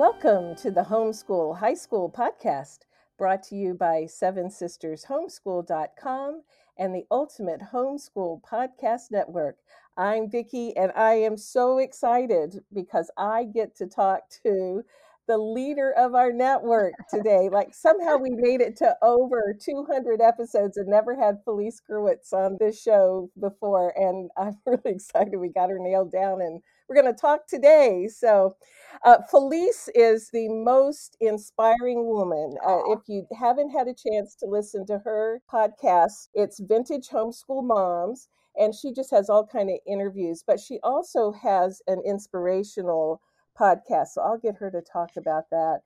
Welcome 0.00 0.54
to 0.54 0.70
the 0.70 0.84
Homeschool 0.84 1.58
High 1.58 1.74
School 1.74 2.10
podcast, 2.10 2.86
brought 3.18 3.42
to 3.42 3.54
you 3.54 3.74
by 3.74 4.06
Seven 4.06 4.50
Sisters 4.50 5.04
Homeschool.com 5.10 6.40
and 6.78 6.94
the 6.94 7.04
Ultimate 7.10 7.60
Homeschool 7.70 8.40
Podcast 8.40 9.10
Network. 9.10 9.58
I'm 9.98 10.30
Vicki, 10.30 10.74
and 10.74 10.90
I 10.96 11.16
am 11.16 11.36
so 11.36 11.76
excited 11.76 12.64
because 12.72 13.10
I 13.18 13.44
get 13.44 13.76
to 13.76 13.86
talk 13.86 14.22
to 14.42 14.84
the 15.28 15.36
leader 15.36 15.92
of 15.92 16.14
our 16.14 16.32
network 16.32 16.94
today. 17.10 17.48
like 17.52 17.74
somehow 17.74 18.16
we 18.16 18.30
made 18.30 18.62
it 18.62 18.76
to 18.76 18.96
over 19.02 19.54
200 19.60 20.22
episodes 20.22 20.78
and 20.78 20.88
never 20.88 21.14
had 21.14 21.44
Felice 21.44 21.82
Gerwitz 21.86 22.32
on 22.32 22.56
this 22.58 22.80
show 22.80 23.30
before. 23.38 23.92
And 23.94 24.30
I'm 24.38 24.56
really 24.66 24.96
excited 24.96 25.36
we 25.36 25.50
got 25.50 25.68
her 25.68 25.78
nailed 25.78 26.10
down 26.10 26.40
and 26.40 26.62
we're 26.90 27.00
going 27.00 27.14
to 27.14 27.18
talk 27.18 27.46
today. 27.46 28.08
So, 28.12 28.56
uh, 29.04 29.18
Felice 29.30 29.88
is 29.94 30.28
the 30.30 30.48
most 30.48 31.16
inspiring 31.20 32.04
woman. 32.04 32.56
Uh, 32.66 32.80
if 32.88 32.98
you 33.06 33.26
haven't 33.38 33.70
had 33.70 33.86
a 33.86 33.94
chance 33.94 34.34
to 34.34 34.46
listen 34.46 34.84
to 34.86 34.98
her 34.98 35.40
podcast, 35.50 36.28
it's 36.34 36.58
Vintage 36.58 37.08
Homeschool 37.08 37.64
Moms, 37.64 38.28
and 38.56 38.74
she 38.74 38.92
just 38.92 39.12
has 39.12 39.30
all 39.30 39.46
kind 39.46 39.70
of 39.70 39.78
interviews. 39.86 40.42
But 40.44 40.58
she 40.58 40.80
also 40.82 41.30
has 41.32 41.80
an 41.86 42.02
inspirational 42.04 43.22
podcast. 43.58 44.08
So 44.08 44.22
I'll 44.22 44.38
get 44.38 44.56
her 44.56 44.70
to 44.72 44.82
talk 44.82 45.10
about 45.16 45.44
that. 45.50 45.78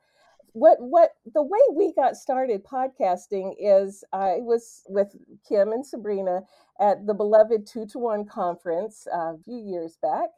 What 0.55 0.79
what 0.81 1.11
the 1.35 1.43
way 1.43 1.59
we 1.73 1.93
got 1.93 2.17
started 2.17 2.65
podcasting 2.65 3.55
is 3.59 4.05
I 4.13 4.37
was 4.39 4.83
with 4.89 5.15
Kim 5.47 5.73
and 5.73 5.85
Sabrina 5.85 6.43
at 6.81 7.07
the 7.07 7.15
beloved 7.15 7.67
two 7.67 7.87
to 7.87 7.99
one 7.99 8.25
conference 8.25 9.07
uh, 9.13 9.35
a 9.35 9.39
few 9.45 9.59
years 9.59 9.99
back, 10.01 10.31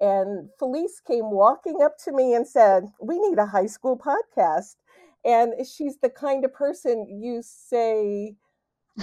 and 0.00 0.50
Felice 0.58 1.00
came 1.00 1.30
walking 1.30 1.82
up 1.82 1.98
to 2.04 2.12
me 2.12 2.34
and 2.34 2.46
said, 2.46 2.92
"We 3.00 3.18
need 3.18 3.38
a 3.38 3.46
high 3.46 3.66
school 3.66 3.98
podcast." 3.98 4.76
And 5.24 5.66
she's 5.66 5.98
the 5.98 6.10
kind 6.10 6.44
of 6.44 6.54
person 6.54 7.20
you 7.20 7.42
say, 7.42 8.36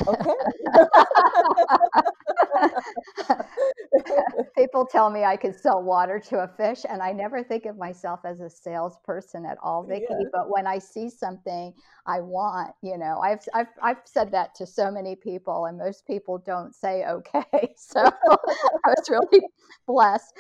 Okay. 0.08 0.33
People 4.58 4.85
tell 4.85 5.09
me 5.11 5.23
I 5.23 5.38
could 5.38 5.55
sell 5.55 5.83
water 5.83 6.19
to 6.30 6.39
a 6.39 6.47
fish, 6.47 6.83
and 6.89 7.02
I 7.02 7.11
never 7.11 7.44
think 7.44 7.66
of 7.66 7.78
myself 7.78 8.22
as 8.25 8.39
a 8.39 8.50
salesperson 8.50 9.45
at 9.45 9.57
all, 9.61 9.83
Vicki. 9.83 10.05
Yeah. 10.09 10.30
But 10.31 10.50
when 10.50 10.66
I 10.66 10.80
see 10.80 11.09
something 11.09 11.73
I 12.07 12.22
want, 12.22 12.72
you 12.81 12.97
know, 12.97 13.19
I've, 13.23 13.45
I've 13.53 13.67
I've 13.81 13.97
said 14.05 14.31
that 14.31 14.55
to 14.55 14.66
so 14.66 14.89
many 14.89 15.16
people, 15.16 15.66
and 15.66 15.78
most 15.78 16.07
people 16.07 16.39
don't 16.39 16.73
say 16.73 17.05
okay. 17.05 17.44
So 17.78 18.02
I 18.02 18.38
was 18.88 19.09
really 19.09 19.45
blessed. 19.88 20.33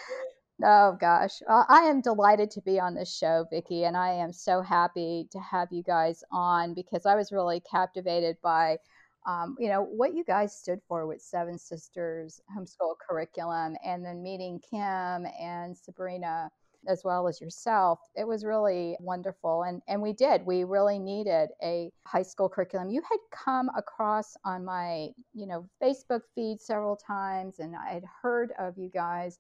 Oh 0.63 0.97
gosh, 0.99 1.41
uh, 1.49 1.65
I 1.67 1.81
am 1.81 2.01
delighted 2.01 2.49
to 2.51 2.61
be 2.61 2.79
on 2.79 2.95
this 2.95 3.13
show, 3.13 3.45
Vicki, 3.51 3.83
and 3.83 3.97
I 3.97 4.13
am 4.13 4.31
so 4.31 4.61
happy 4.61 5.27
to 5.31 5.39
have 5.39 5.67
you 5.71 5.83
guys 5.83 6.23
on 6.31 6.73
because 6.73 7.05
I 7.05 7.15
was 7.15 7.31
really 7.33 7.59
captivated 7.59 8.37
by 8.41 8.77
um, 9.25 9.55
you 9.59 9.69
know, 9.69 9.83
what 9.83 10.13
you 10.13 10.23
guys 10.23 10.55
stood 10.57 10.79
for 10.87 11.07
with 11.07 11.21
Seven 11.21 11.57
Sisters 11.57 12.41
homeschool 12.55 12.95
curriculum 13.07 13.75
and 13.85 14.03
then 14.05 14.21
meeting 14.21 14.59
Kim 14.59 15.25
and 15.39 15.77
Sabrina 15.77 16.49
as 16.87 17.03
well 17.05 17.27
as 17.27 17.39
yourself. 17.39 17.99
It 18.15 18.27
was 18.27 18.43
really 18.43 18.97
wonderful. 18.99 19.63
And, 19.63 19.81
and 19.87 20.01
we 20.01 20.11
did, 20.11 20.45
we 20.45 20.65
really 20.65 20.99
needed 20.99 21.49
a 21.63 21.89
high 22.05 22.23
school 22.23 22.49
curriculum. 22.49 22.89
You 22.89 23.01
had 23.09 23.19
come 23.31 23.69
across 23.77 24.35
on 24.43 24.65
my, 24.65 25.09
you 25.33 25.47
know, 25.47 25.69
Facebook 25.81 26.21
feed 26.35 26.59
several 26.59 26.97
times 26.97 27.59
and 27.59 27.75
I 27.75 27.93
had 27.93 28.03
heard 28.21 28.51
of 28.59 28.77
you 28.77 28.89
guys. 28.89 29.39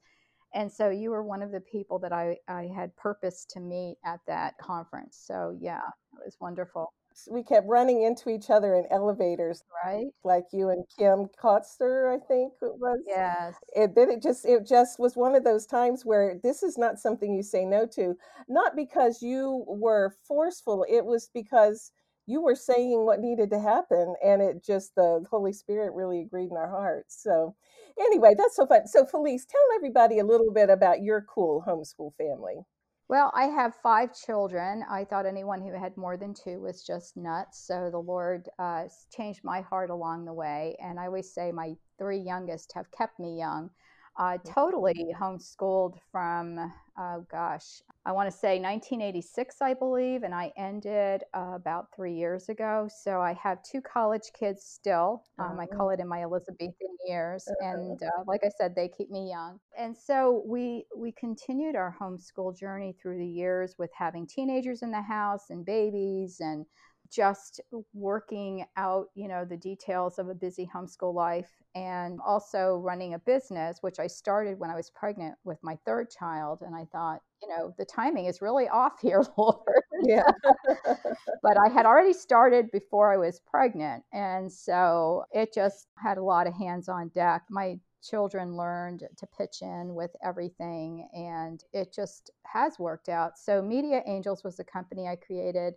And 0.53 0.71
so 0.71 0.89
you 0.89 1.09
were 1.11 1.23
one 1.23 1.41
of 1.41 1.51
the 1.51 1.61
people 1.61 1.99
that 1.99 2.13
I, 2.13 2.37
I 2.47 2.69
had 2.75 2.95
purpose 2.95 3.45
to 3.51 3.59
meet 3.59 3.97
at 4.05 4.19
that 4.27 4.57
conference. 4.59 5.23
So 5.25 5.57
yeah, 5.59 5.81
it 6.13 6.25
was 6.25 6.37
wonderful 6.39 6.93
we 7.29 7.43
kept 7.43 7.67
running 7.67 8.03
into 8.03 8.29
each 8.29 8.49
other 8.49 8.75
in 8.75 8.85
elevators, 8.91 9.63
right? 9.85 10.07
Like 10.23 10.45
you 10.51 10.69
and 10.69 10.85
Kim 10.97 11.27
Kotzer, 11.41 12.13
I 12.13 12.19
think 12.25 12.53
it 12.61 12.73
was. 12.79 12.99
Yes. 13.05 13.55
It 13.75 13.95
then 13.95 14.09
it 14.09 14.21
just 14.21 14.45
it 14.45 14.65
just 14.67 14.99
was 14.99 15.15
one 15.15 15.35
of 15.35 15.43
those 15.43 15.65
times 15.65 16.05
where 16.05 16.39
this 16.43 16.63
is 16.63 16.77
not 16.77 16.99
something 16.99 17.33
you 17.33 17.43
say 17.43 17.65
no 17.65 17.85
to, 17.95 18.15
not 18.47 18.75
because 18.75 19.21
you 19.21 19.63
were 19.67 20.15
forceful. 20.27 20.85
It 20.89 21.05
was 21.05 21.29
because 21.33 21.91
you 22.25 22.41
were 22.41 22.55
saying 22.55 23.05
what 23.05 23.19
needed 23.19 23.49
to 23.51 23.59
happen, 23.59 24.15
and 24.23 24.41
it 24.41 24.63
just 24.63 24.95
the 24.95 25.25
Holy 25.29 25.53
Spirit 25.53 25.93
really 25.93 26.21
agreed 26.21 26.51
in 26.51 26.57
our 26.57 26.69
hearts. 26.69 27.21
So, 27.21 27.55
anyway, 27.99 28.35
that's 28.37 28.55
so 28.55 28.65
fun. 28.65 28.87
So, 28.87 29.05
Felice, 29.05 29.45
tell 29.45 29.75
everybody 29.75 30.19
a 30.19 30.25
little 30.25 30.51
bit 30.51 30.69
about 30.69 31.01
your 31.01 31.25
cool 31.33 31.63
homeschool 31.67 32.13
family. 32.17 32.65
Well, 33.09 33.31
I 33.35 33.45
have 33.45 33.75
five 33.83 34.15
children. 34.15 34.83
I 34.89 35.03
thought 35.03 35.25
anyone 35.25 35.61
who 35.61 35.77
had 35.77 35.97
more 35.97 36.17
than 36.17 36.33
two 36.33 36.61
was 36.61 36.83
just 36.83 37.17
nuts. 37.17 37.65
So 37.67 37.89
the 37.91 37.99
Lord 37.99 38.49
uh, 38.57 38.85
changed 39.15 39.41
my 39.43 39.61
heart 39.61 39.89
along 39.89 40.25
the 40.25 40.33
way. 40.33 40.75
And 40.81 40.99
I 40.99 41.07
always 41.07 41.33
say 41.33 41.51
my 41.51 41.73
three 41.99 42.19
youngest 42.19 42.71
have 42.75 42.89
kept 42.91 43.19
me 43.19 43.37
young 43.37 43.69
uh, 44.17 44.37
totally 44.45 45.07
homeschooled 45.19 45.95
from, 46.11 46.71
oh 46.99 47.25
gosh, 47.31 47.81
I 48.05 48.11
want 48.11 48.29
to 48.29 48.37
say 48.37 48.59
1986, 48.59 49.61
I 49.61 49.73
believe, 49.73 50.23
and 50.23 50.35
I 50.35 50.51
ended 50.57 51.23
uh, 51.33 51.53
about 51.55 51.87
three 51.95 52.13
years 52.13 52.49
ago. 52.49 52.87
So 52.93 53.21
I 53.21 53.33
have 53.41 53.63
two 53.63 53.81
college 53.81 54.31
kids 54.37 54.63
still. 54.63 55.23
Um, 55.39 55.59
I 55.59 55.65
call 55.65 55.87
oh. 55.87 55.89
it 55.91 55.99
in 55.99 56.07
my 56.07 56.21
Elizabethan 56.21 56.97
years, 57.07 57.47
and 57.61 57.99
uh, 58.03 58.23
like 58.27 58.41
I 58.43 58.49
said, 58.57 58.75
they 58.75 58.89
keep 58.89 59.09
me 59.09 59.29
young. 59.29 59.59
And 59.77 59.97
so 59.97 60.43
we 60.45 60.85
we 60.95 61.11
continued 61.13 61.75
our 61.75 61.95
homeschool 61.99 62.57
journey 62.57 62.95
through 63.01 63.17
the 63.17 63.27
years 63.27 63.75
with 63.79 63.89
having 63.97 64.27
teenagers 64.27 64.83
in 64.83 64.91
the 64.91 65.01
house 65.01 65.49
and 65.49 65.65
babies 65.65 66.37
and 66.39 66.65
just 67.13 67.61
working 67.93 68.65
out, 68.77 69.07
you 69.15 69.27
know, 69.27 69.45
the 69.45 69.57
details 69.57 70.17
of 70.17 70.29
a 70.29 70.33
busy 70.33 70.69
homeschool 70.73 71.13
life 71.13 71.51
and 71.75 72.19
also 72.25 72.77
running 72.77 73.13
a 73.13 73.19
business, 73.19 73.77
which 73.81 73.99
I 73.99 74.07
started 74.07 74.59
when 74.59 74.69
I 74.69 74.75
was 74.75 74.89
pregnant 74.89 75.35
with 75.43 75.57
my 75.61 75.77
third 75.85 76.09
child. 76.09 76.61
And 76.61 76.75
I 76.75 76.85
thought, 76.91 77.21
you 77.41 77.49
know, 77.49 77.73
the 77.77 77.85
timing 77.85 78.25
is 78.25 78.41
really 78.41 78.67
off 78.73 78.99
here, 79.01 79.23
Lord. 79.37 79.83
Yeah. 80.03 80.29
but 81.43 81.57
I 81.57 81.69
had 81.69 81.85
already 81.85 82.13
started 82.13 82.71
before 82.71 83.13
I 83.13 83.17
was 83.17 83.39
pregnant. 83.39 84.03
And 84.11 84.51
so 84.51 85.25
it 85.31 85.53
just 85.53 85.87
had 85.97 86.17
a 86.17 86.23
lot 86.23 86.47
of 86.47 86.53
hands 86.53 86.89
on 86.89 87.09
deck. 87.09 87.43
My 87.49 87.79
children 88.03 88.57
learned 88.57 89.03
to 89.17 89.27
pitch 89.37 89.61
in 89.61 89.95
with 89.95 90.11
everything, 90.23 91.07
and 91.13 91.63
it 91.71 91.93
just 91.93 92.31
has 92.45 92.77
worked 92.77 93.07
out. 93.07 93.37
So, 93.37 93.61
Media 93.61 94.03
Angels 94.05 94.43
was 94.43 94.57
the 94.57 94.63
company 94.65 95.07
I 95.07 95.15
created 95.15 95.75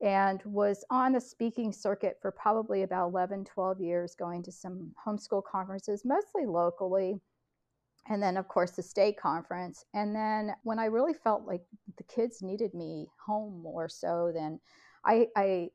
and 0.00 0.40
was 0.44 0.84
on 0.90 1.12
the 1.12 1.20
speaking 1.20 1.72
circuit 1.72 2.18
for 2.20 2.30
probably 2.30 2.82
about 2.82 3.08
11, 3.08 3.44
12 3.44 3.80
years, 3.80 4.14
going 4.14 4.42
to 4.42 4.52
some 4.52 4.92
homeschool 5.06 5.42
conferences, 5.44 6.02
mostly 6.04 6.46
locally. 6.46 7.20
And 8.08 8.22
then, 8.22 8.36
of 8.36 8.48
course, 8.48 8.72
the 8.72 8.82
state 8.82 9.18
conference. 9.20 9.84
And 9.92 10.16
then, 10.16 10.54
when 10.62 10.78
I 10.78 10.86
really 10.86 11.12
felt 11.12 11.46
like 11.46 11.62
the 11.98 12.04
kids 12.04 12.40
needed 12.40 12.72
me 12.72 13.08
home 13.24 13.62
more 13.62 13.88
so 13.88 14.32
than 14.34 14.58
I, 15.04 15.28
I 15.36 15.68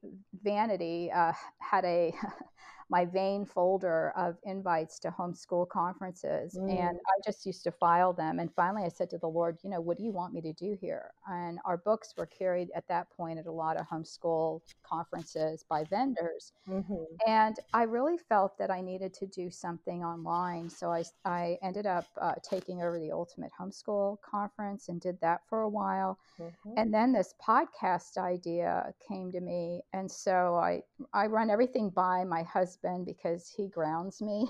Vanity 0.44 1.12
uh, 1.14 1.34
had 1.60 1.86
a 1.86 2.14
my 2.90 3.06
vain 3.06 3.46
folder 3.46 4.14
of 4.16 4.38
invites 4.44 5.00
to 5.00 5.10
homeschool 5.10 5.68
conferences 5.68 6.56
mm. 6.56 6.70
and 6.70 6.98
i 7.08 7.22
just 7.26 7.46
used 7.46 7.64
to 7.64 7.72
file 7.72 8.14
them 8.14 8.40
and 8.40 8.54
finally 8.54 8.84
i 8.84 8.90
said 8.90 9.10
to 9.10 9.18
the 9.18 9.28
lord 9.28 9.58
you 9.64 9.70
know 9.70 9.82
what 9.82 9.98
do 9.98 10.04
you 10.04 10.12
want 10.12 10.34
me 10.34 10.42
to 10.42 10.54
do 10.54 10.78
here 10.80 11.12
and 11.28 11.58
our 11.66 11.78
books 11.78 12.14
were 12.16 12.28
carried 12.28 12.70
at 12.76 12.88
that 12.88 13.10
point 13.16 13.40
at 13.40 13.48
a 13.48 13.52
lot 13.52 13.76
of 13.76 13.88
homeschool 13.88 14.62
conferences 14.84 15.66
by 15.68 15.84
vendors 15.86 16.54
mm-hmm. 16.70 17.04
and 17.28 17.58
i 17.74 17.84
really 17.84 18.18
felt 18.18 18.58
that 18.58 18.70
i 18.70 18.82
needed 18.82 19.14
to 19.14 19.26
do 19.28 19.50
something 19.50 20.04
online 20.04 20.70
so 20.70 20.92
i, 20.92 21.04
I 21.26 21.58
ended 21.64 21.88
up 21.88 22.06
uh, 22.22 22.36
taking 22.48 22.84
over 22.84 23.00
the 23.00 23.12
ultimate 23.12 23.52
homeschool 23.60 24.18
conference 24.22 24.90
and 24.90 25.02
did 25.02 25.20
that 25.22 25.42
for 25.50 25.62
a 25.62 25.70
while 25.70 26.20
mm-hmm. 26.40 26.74
and 26.78 26.94
then 26.94 27.14
this 27.14 27.34
podcast 27.46 28.18
idea 28.18 28.94
came 29.08 29.32
to 29.32 29.42
me 29.42 29.82
and 29.94 30.12
so 30.12 30.56
i 30.56 30.84
i 31.14 31.26
run 31.26 31.50
everything 31.50 31.90
by 31.90 32.24
my 32.24 32.44
husband 32.44 32.75
husband 32.76 33.06
because 33.06 33.52
he 33.56 33.68
grounds 33.68 34.22
me. 34.22 34.48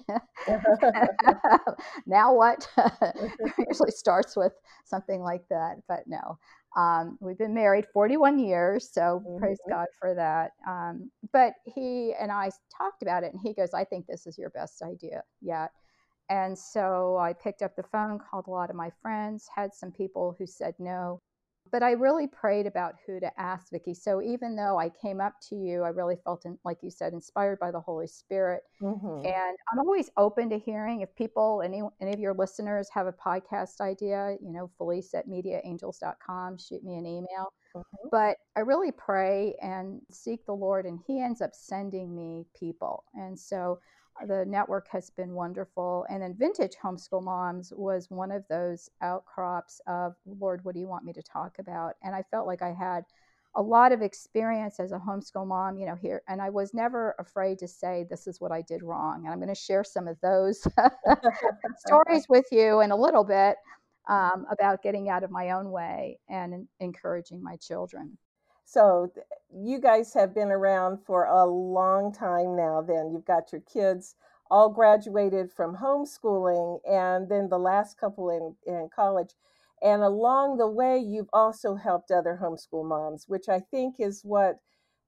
now 2.05 2.33
what? 2.33 2.67
usually 3.67 3.91
starts 3.91 4.35
with 4.35 4.53
something 4.83 5.21
like 5.21 5.43
that, 5.49 5.77
but 5.87 6.01
no. 6.07 6.37
Um, 6.75 7.17
we've 7.21 7.37
been 7.37 7.53
married 7.53 7.85
41 7.93 8.39
years, 8.39 8.89
so 8.91 9.23
mm-hmm. 9.25 9.39
praise 9.39 9.59
God 9.69 9.87
for 9.99 10.13
that. 10.13 10.51
Um, 10.67 11.09
but 11.31 11.53
he 11.63 12.13
and 12.19 12.31
I 12.31 12.51
talked 12.77 13.01
about 13.01 13.23
it, 13.23 13.33
and 13.33 13.41
he 13.41 13.53
goes, 13.53 13.73
I 13.73 13.83
think 13.83 14.05
this 14.07 14.27
is 14.27 14.37
your 14.37 14.49
best 14.49 14.81
idea 14.81 15.23
yet. 15.41 15.71
And 16.29 16.57
so 16.57 17.17
I 17.17 17.33
picked 17.33 17.61
up 17.61 17.75
the 17.75 17.83
phone, 17.83 18.19
called 18.19 18.47
a 18.47 18.51
lot 18.51 18.71
of 18.71 18.75
my 18.75 18.91
friends, 19.01 19.47
had 19.53 19.73
some 19.73 19.91
people 19.91 20.35
who 20.37 20.47
said 20.47 20.73
no. 20.79 21.21
But 21.71 21.83
I 21.83 21.91
really 21.91 22.27
prayed 22.27 22.67
about 22.67 22.95
who 23.05 23.19
to 23.19 23.39
ask, 23.39 23.71
Vicki. 23.71 23.93
So 23.93 24.21
even 24.21 24.55
though 24.55 24.79
I 24.79 24.89
came 24.89 25.19
up 25.19 25.33
to 25.49 25.55
you, 25.55 25.83
I 25.83 25.89
really 25.89 26.15
felt, 26.23 26.45
in, 26.45 26.57
like 26.63 26.77
you 26.81 26.89
said, 26.89 27.13
inspired 27.13 27.59
by 27.59 27.71
the 27.71 27.79
Holy 27.79 28.07
Spirit. 28.07 28.63
Mm-hmm. 28.81 29.25
And 29.25 29.57
I'm 29.71 29.79
always 29.79 30.09
open 30.17 30.49
to 30.51 30.59
hearing 30.59 31.01
if 31.01 31.15
people, 31.15 31.61
any 31.63 31.81
any 31.99 32.13
of 32.13 32.19
your 32.19 32.33
listeners 32.33 32.89
have 32.93 33.07
a 33.07 33.13
podcast 33.13 33.81
idea, 33.81 34.37
you 34.41 34.51
know, 34.51 34.69
Felice 34.77 35.13
at 35.13 35.27
mediaangels.com, 35.27 36.57
shoot 36.57 36.83
me 36.83 36.95
an 36.95 37.05
email. 37.05 37.53
Mm-hmm. 37.75 38.07
But 38.11 38.37
I 38.55 38.61
really 38.61 38.91
pray 38.91 39.55
and 39.61 40.01
seek 40.11 40.45
the 40.45 40.53
Lord, 40.53 40.85
and 40.85 40.99
He 41.07 41.21
ends 41.21 41.41
up 41.41 41.51
sending 41.53 42.15
me 42.15 42.45
people. 42.57 43.03
And 43.15 43.37
so 43.37 43.79
the 44.27 44.45
network 44.45 44.87
has 44.91 45.09
been 45.09 45.33
wonderful. 45.33 46.05
And 46.09 46.21
then 46.21 46.35
Vintage 46.37 46.75
Homeschool 46.81 47.23
Moms 47.23 47.73
was 47.75 48.09
one 48.09 48.31
of 48.31 48.43
those 48.49 48.89
outcrops 49.01 49.81
of, 49.87 50.15
Lord, 50.25 50.63
what 50.63 50.73
do 50.73 50.79
you 50.79 50.87
want 50.87 51.05
me 51.05 51.13
to 51.13 51.21
talk 51.21 51.57
about? 51.59 51.95
And 52.03 52.15
I 52.15 52.23
felt 52.31 52.47
like 52.47 52.61
I 52.61 52.71
had 52.71 53.03
a 53.55 53.61
lot 53.61 53.91
of 53.91 54.01
experience 54.01 54.79
as 54.79 54.91
a 54.91 54.99
homeschool 54.99 55.47
mom, 55.47 55.77
you 55.77 55.85
know, 55.85 55.95
here, 55.95 56.21
and 56.27 56.41
I 56.41 56.49
was 56.49 56.73
never 56.73 57.15
afraid 57.19 57.57
to 57.59 57.67
say, 57.67 58.05
this 58.09 58.27
is 58.27 58.41
what 58.41 58.51
I 58.51 58.61
did 58.61 58.83
wrong. 58.83 59.23
And 59.23 59.33
I'm 59.33 59.39
going 59.39 59.47
to 59.47 59.55
share 59.55 59.83
some 59.83 60.07
of 60.07 60.17
those 60.21 60.67
stories 61.77 62.25
with 62.29 62.45
you 62.51 62.81
in 62.81 62.91
a 62.91 62.95
little 62.95 63.23
bit 63.23 63.55
um, 64.09 64.45
about 64.51 64.83
getting 64.83 65.09
out 65.09 65.23
of 65.23 65.31
my 65.31 65.51
own 65.51 65.71
way 65.71 66.19
and 66.29 66.67
encouraging 66.79 67.41
my 67.41 67.55
children. 67.57 68.17
So 68.65 69.11
you 69.53 69.79
guys 69.79 70.13
have 70.13 70.33
been 70.33 70.51
around 70.51 70.99
for 71.05 71.25
a 71.25 71.45
long 71.45 72.11
time 72.11 72.55
now. 72.55 72.81
Then 72.81 73.11
you've 73.11 73.25
got 73.25 73.51
your 73.51 73.61
kids 73.61 74.15
all 74.51 74.69
graduated 74.69 75.51
from 75.51 75.77
homeschooling, 75.77 76.79
and 76.87 77.29
then 77.29 77.49
the 77.49 77.59
last 77.59 77.97
couple 77.97 78.29
in 78.29 78.55
in 78.71 78.89
college. 78.95 79.35
And 79.81 80.03
along 80.03 80.57
the 80.57 80.67
way, 80.67 80.97
you've 80.97 81.29
also 81.33 81.75
helped 81.75 82.11
other 82.11 82.39
homeschool 82.41 82.85
moms, 82.85 83.25
which 83.27 83.49
I 83.49 83.59
think 83.59 83.95
is 83.99 84.21
what 84.23 84.59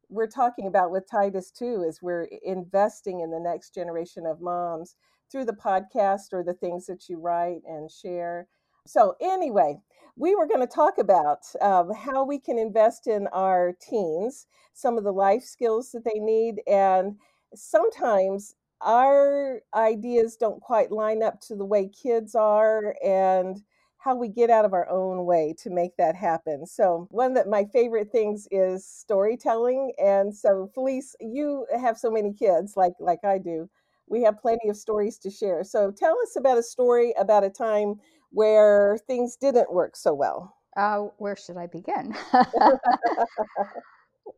we're 0.09 0.27
talking 0.27 0.67
about 0.67 0.91
with 0.91 1.09
Titus 1.09 1.51
too. 1.51 1.83
Is 1.87 2.01
we're 2.01 2.27
investing 2.43 3.21
in 3.21 3.31
the 3.31 3.39
next 3.39 3.73
generation 3.73 4.25
of 4.25 4.41
moms 4.41 4.95
through 5.31 5.45
the 5.45 5.53
podcast 5.53 6.31
or 6.31 6.43
the 6.43 6.53
things 6.53 6.85
that 6.85 7.09
you 7.09 7.19
write 7.19 7.61
and 7.65 7.91
share. 7.91 8.47
So 8.85 9.15
anyway, 9.19 9.79
we 10.17 10.35
were 10.35 10.47
going 10.47 10.61
to 10.61 10.67
talk 10.67 10.97
about 10.97 11.43
um, 11.61 11.93
how 11.93 12.23
we 12.25 12.39
can 12.39 12.57
invest 12.57 13.07
in 13.07 13.27
our 13.27 13.73
teens, 13.81 14.47
some 14.73 14.97
of 14.97 15.03
the 15.03 15.13
life 15.13 15.43
skills 15.43 15.91
that 15.91 16.03
they 16.03 16.19
need, 16.19 16.61
and 16.67 17.17
sometimes 17.55 18.55
our 18.81 19.61
ideas 19.73 20.35
don't 20.37 20.61
quite 20.61 20.91
line 20.91 21.23
up 21.23 21.39
to 21.41 21.55
the 21.55 21.65
way 21.65 21.87
kids 21.89 22.35
are 22.35 22.95
and 23.03 23.63
how 23.99 24.15
we 24.15 24.27
get 24.27 24.49
out 24.49 24.65
of 24.65 24.73
our 24.73 24.87
own 24.89 25.25
way 25.25 25.53
to 25.57 25.69
make 25.69 25.95
that 25.97 26.15
happen. 26.15 26.65
So, 26.65 27.07
one 27.11 27.35
of 27.37 27.47
my 27.47 27.65
favorite 27.65 28.11
things 28.11 28.47
is 28.51 28.85
storytelling. 28.85 29.93
And 29.97 30.35
so, 30.35 30.69
Felice, 30.73 31.15
you 31.19 31.65
have 31.79 31.97
so 31.97 32.11
many 32.11 32.33
kids 32.33 32.73
like 32.77 32.93
like 32.99 33.23
I 33.23 33.37
do. 33.39 33.69
We 34.07 34.23
have 34.23 34.39
plenty 34.39 34.69
of 34.69 34.77
stories 34.77 35.17
to 35.19 35.29
share. 35.31 35.63
So, 35.63 35.91
tell 35.91 36.15
us 36.21 36.35
about 36.37 36.57
a 36.57 36.63
story 36.63 37.13
about 37.19 37.43
a 37.43 37.49
time 37.49 37.95
where 38.31 38.97
things 39.07 39.35
didn't 39.35 39.71
work 39.71 39.95
so 39.95 40.13
well? 40.13 40.55
Uh, 40.75 41.07
where 41.17 41.35
should 41.35 41.57
I 41.57 41.67
begin? 41.67 42.15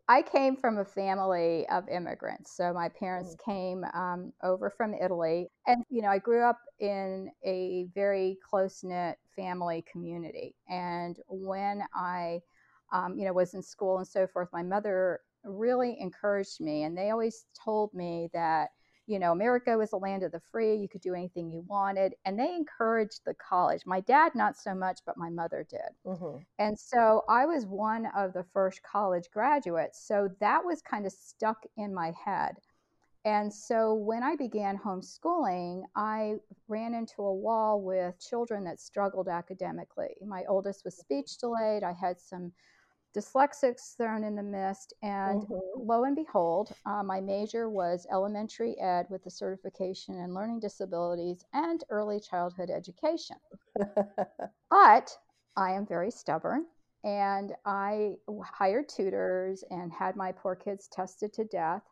I 0.09 0.23
came 0.23 0.55
from 0.55 0.79
a 0.79 0.85
family 0.85 1.67
of 1.69 1.87
immigrants. 1.87 2.57
So 2.57 2.73
my 2.73 2.89
parents 2.89 3.35
mm. 3.35 3.45
came 3.45 3.85
um, 3.93 4.33
over 4.43 4.69
from 4.69 4.95
Italy. 4.95 5.49
And, 5.67 5.83
you 5.89 6.01
know, 6.01 6.09
I 6.09 6.17
grew 6.17 6.43
up 6.43 6.59
in 6.79 7.29
a 7.45 7.87
very 7.93 8.39
close 8.47 8.83
knit 8.83 9.17
family 9.35 9.85
community. 9.91 10.55
And 10.67 11.17
when 11.27 11.83
I, 11.93 12.39
um, 12.91 13.19
you 13.19 13.25
know, 13.25 13.33
was 13.33 13.53
in 13.53 13.61
school 13.61 13.99
and 13.99 14.07
so 14.07 14.25
forth, 14.25 14.49
my 14.51 14.63
mother 14.63 15.19
really 15.43 15.97
encouraged 15.99 16.59
me. 16.59 16.83
And 16.83 16.97
they 16.97 17.11
always 17.11 17.45
told 17.63 17.93
me 17.93 18.29
that 18.33 18.69
you 19.09 19.17
know, 19.17 19.31
America 19.31 19.75
was 19.75 19.91
a 19.91 19.97
land 19.97 20.21
of 20.21 20.31
the 20.31 20.41
free. 20.51 20.75
You 20.75 20.87
could 20.87 21.01
do 21.01 21.15
anything 21.15 21.49
you 21.49 21.65
wanted. 21.67 22.13
And 22.25 22.37
they 22.37 22.53
encouraged 22.53 23.21
the 23.25 23.33
college. 23.33 23.81
My 23.87 24.01
dad, 24.01 24.35
not 24.35 24.55
so 24.55 24.75
much, 24.75 24.99
but 25.03 25.17
my 25.17 25.31
mother 25.31 25.65
did. 25.67 25.89
Mm-hmm. 26.05 26.37
And 26.59 26.77
so 26.77 27.23
I 27.27 27.47
was 27.47 27.65
one 27.65 28.07
of 28.15 28.33
the 28.33 28.45
first 28.53 28.83
college 28.83 29.25
graduates. 29.33 30.07
So 30.07 30.29
that 30.39 30.63
was 30.63 30.83
kind 30.83 31.07
of 31.07 31.11
stuck 31.11 31.63
in 31.75 31.91
my 31.91 32.13
head. 32.23 32.57
And 33.25 33.51
so 33.51 33.95
when 33.95 34.21
I 34.21 34.35
began 34.35 34.77
homeschooling, 34.77 35.81
I 35.95 36.35
ran 36.67 36.93
into 36.93 37.23
a 37.23 37.33
wall 37.33 37.81
with 37.81 38.13
children 38.19 38.63
that 38.65 38.79
struggled 38.79 39.27
academically. 39.27 40.15
My 40.23 40.43
oldest 40.47 40.85
was 40.85 40.97
speech 40.97 41.39
delayed. 41.39 41.83
I 41.83 41.93
had 41.93 42.19
some 42.19 42.51
dyslexics 43.15 43.95
thrown 43.97 44.23
in 44.23 44.35
the 44.35 44.43
mist. 44.43 44.93
And 45.01 45.43
mm-hmm. 45.43 45.87
lo 45.87 46.03
and 46.03 46.15
behold, 46.15 46.71
uh, 46.85 47.03
my 47.03 47.19
major 47.21 47.69
was 47.69 48.07
elementary 48.11 48.79
ed 48.79 49.07
with 49.09 49.25
a 49.25 49.31
certification 49.31 50.15
in 50.15 50.33
learning 50.33 50.59
disabilities 50.59 51.43
and 51.53 51.83
early 51.89 52.19
childhood 52.19 52.69
education. 52.69 53.37
but 54.69 55.17
I 55.55 55.71
am 55.71 55.85
very 55.85 56.11
stubborn. 56.11 56.65
And 57.03 57.53
I 57.65 58.15
hired 58.43 58.89
tutors 58.89 59.63
and 59.69 59.91
had 59.91 60.17
my 60.17 60.33
poor 60.33 60.55
kids 60.55 60.89
tested 60.89 61.31
to 61.33 61.45
death 61.45 61.83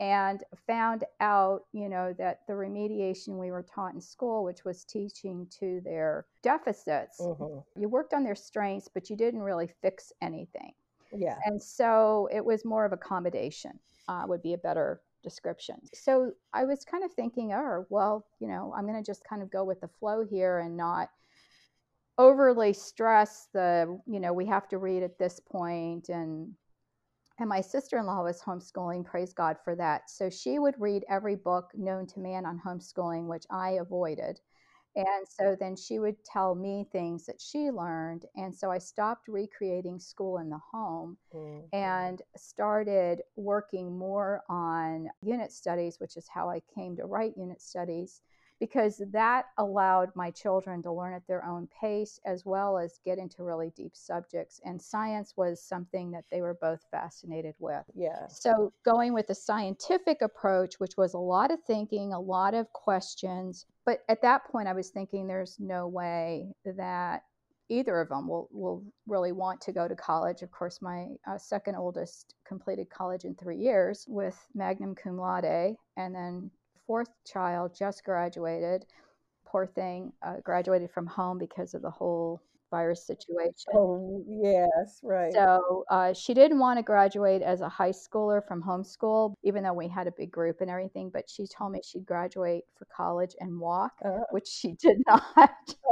and 0.00 0.42
found 0.66 1.04
out, 1.20 1.64
you 1.72 1.88
know, 1.88 2.12
that 2.18 2.40
the 2.48 2.52
remediation 2.52 3.38
we 3.38 3.50
were 3.50 3.62
taught 3.62 3.94
in 3.94 4.00
school, 4.00 4.44
which 4.44 4.64
was 4.64 4.84
teaching 4.84 5.46
to 5.60 5.80
their 5.84 6.26
deficits, 6.42 7.20
mm-hmm. 7.20 7.80
you 7.80 7.88
worked 7.88 8.14
on 8.14 8.24
their 8.24 8.34
strengths, 8.34 8.88
but 8.92 9.08
you 9.08 9.16
didn't 9.16 9.42
really 9.42 9.70
fix 9.80 10.12
anything. 10.20 10.72
Yeah. 11.14 11.36
And 11.44 11.62
so 11.62 12.28
it 12.32 12.44
was 12.44 12.64
more 12.64 12.84
of 12.84 12.92
accommodation, 12.92 13.78
uh, 14.08 14.24
would 14.26 14.42
be 14.42 14.54
a 14.54 14.58
better 14.58 15.02
description. 15.22 15.76
So 15.94 16.32
I 16.52 16.64
was 16.64 16.84
kind 16.84 17.04
of 17.04 17.12
thinking, 17.12 17.52
oh, 17.52 17.86
well, 17.90 18.26
you 18.40 18.48
know, 18.48 18.74
I'm 18.76 18.86
going 18.86 19.00
to 19.00 19.06
just 19.06 19.24
kind 19.24 19.42
of 19.42 19.50
go 19.50 19.62
with 19.62 19.80
the 19.80 19.88
flow 19.88 20.24
here 20.24 20.58
and 20.58 20.76
not 20.76 21.10
overly 22.18 22.72
stress 22.72 23.48
the, 23.52 23.98
you 24.06 24.20
know, 24.20 24.32
we 24.32 24.46
have 24.46 24.68
to 24.68 24.78
read 24.78 25.02
at 25.02 25.18
this 25.18 25.40
point 25.40 26.08
and 26.08 26.52
and 27.42 27.48
my 27.48 27.60
sister 27.60 27.98
in 27.98 28.06
law 28.06 28.22
was 28.22 28.40
homeschooling, 28.40 29.04
praise 29.04 29.32
God 29.32 29.56
for 29.64 29.74
that. 29.74 30.08
So 30.08 30.30
she 30.30 30.60
would 30.60 30.76
read 30.78 31.04
every 31.10 31.34
book 31.34 31.72
known 31.74 32.06
to 32.06 32.20
man 32.20 32.46
on 32.46 32.60
homeschooling, 32.64 33.26
which 33.26 33.46
I 33.50 33.78
avoided. 33.80 34.38
And 34.94 35.26
so 35.26 35.56
then 35.58 35.74
she 35.74 35.98
would 35.98 36.24
tell 36.24 36.54
me 36.54 36.86
things 36.92 37.26
that 37.26 37.40
she 37.40 37.72
learned. 37.72 38.26
And 38.36 38.54
so 38.54 38.70
I 38.70 38.78
stopped 38.78 39.26
recreating 39.26 39.98
school 39.98 40.38
in 40.38 40.50
the 40.50 40.60
home 40.70 41.16
mm-hmm. 41.34 41.64
and 41.72 42.22
started 42.36 43.22
working 43.34 43.98
more 43.98 44.42
on 44.48 45.08
unit 45.20 45.50
studies, 45.50 45.98
which 45.98 46.16
is 46.16 46.28
how 46.32 46.48
I 46.48 46.60
came 46.72 46.94
to 46.94 47.06
write 47.06 47.36
unit 47.36 47.60
studies 47.60 48.20
because 48.62 49.02
that 49.10 49.46
allowed 49.58 50.14
my 50.14 50.30
children 50.30 50.84
to 50.84 50.92
learn 50.92 51.12
at 51.12 51.26
their 51.26 51.44
own 51.44 51.68
pace 51.80 52.20
as 52.24 52.46
well 52.46 52.78
as 52.78 53.00
get 53.04 53.18
into 53.18 53.42
really 53.42 53.72
deep 53.74 53.90
subjects. 53.96 54.60
And 54.64 54.80
science 54.80 55.34
was 55.36 55.60
something 55.60 56.12
that 56.12 56.26
they 56.30 56.42
were 56.42 56.54
both 56.54 56.80
fascinated 56.88 57.56
with. 57.58 57.82
Yeah. 57.92 58.28
So 58.28 58.72
going 58.84 59.14
with 59.14 59.26
the 59.26 59.34
scientific 59.34 60.22
approach, 60.22 60.78
which 60.78 60.96
was 60.96 61.14
a 61.14 61.18
lot 61.18 61.50
of 61.50 61.58
thinking, 61.66 62.12
a 62.12 62.20
lot 62.20 62.54
of 62.54 62.72
questions. 62.72 63.66
But 63.84 64.04
at 64.08 64.22
that 64.22 64.44
point, 64.44 64.68
I 64.68 64.74
was 64.74 64.90
thinking 64.90 65.26
there's 65.26 65.56
no 65.58 65.88
way 65.88 66.54
that 66.64 67.24
either 67.68 68.00
of 68.00 68.10
them 68.10 68.28
will, 68.28 68.48
will 68.52 68.84
really 69.08 69.32
want 69.32 69.60
to 69.62 69.72
go 69.72 69.88
to 69.88 69.96
college. 69.96 70.42
Of 70.42 70.52
course, 70.52 70.80
my 70.80 71.08
uh, 71.26 71.36
second 71.36 71.74
oldest 71.74 72.34
completed 72.46 72.90
college 72.90 73.24
in 73.24 73.34
three 73.34 73.58
years 73.58 74.04
with 74.06 74.38
magna 74.54 74.94
cum 74.94 75.18
laude, 75.18 75.74
and 75.96 76.14
then 76.14 76.52
fourth 76.86 77.10
child 77.26 77.74
just 77.76 78.04
graduated. 78.04 78.86
Poor 79.44 79.66
thing, 79.66 80.12
uh, 80.26 80.36
graduated 80.42 80.90
from 80.90 81.06
home 81.06 81.38
because 81.38 81.74
of 81.74 81.82
the 81.82 81.90
whole 81.90 82.40
virus 82.72 83.06
situation. 83.06 83.70
Oh, 83.74 84.24
yes, 84.26 84.98
right. 85.04 85.32
So 85.32 85.84
uh, 85.90 86.12
she 86.14 86.34
didn't 86.34 86.58
want 86.58 86.78
to 86.78 86.82
graduate 86.82 87.42
as 87.42 87.60
a 87.60 87.68
high 87.68 87.90
schooler 87.90 88.44
from 88.44 88.62
homeschool, 88.62 89.34
even 89.44 89.62
though 89.62 89.74
we 89.74 89.86
had 89.86 90.08
a 90.08 90.12
big 90.12 90.32
group 90.32 90.60
and 90.60 90.70
everything. 90.70 91.10
But 91.12 91.28
she 91.28 91.46
told 91.46 91.72
me 91.72 91.80
she'd 91.84 92.06
graduate 92.06 92.64
for 92.76 92.86
college 92.86 93.36
and 93.38 93.60
walk, 93.60 93.92
uh-huh. 94.04 94.24
which 94.30 94.48
she 94.48 94.72
did 94.80 94.96
not 95.06 95.22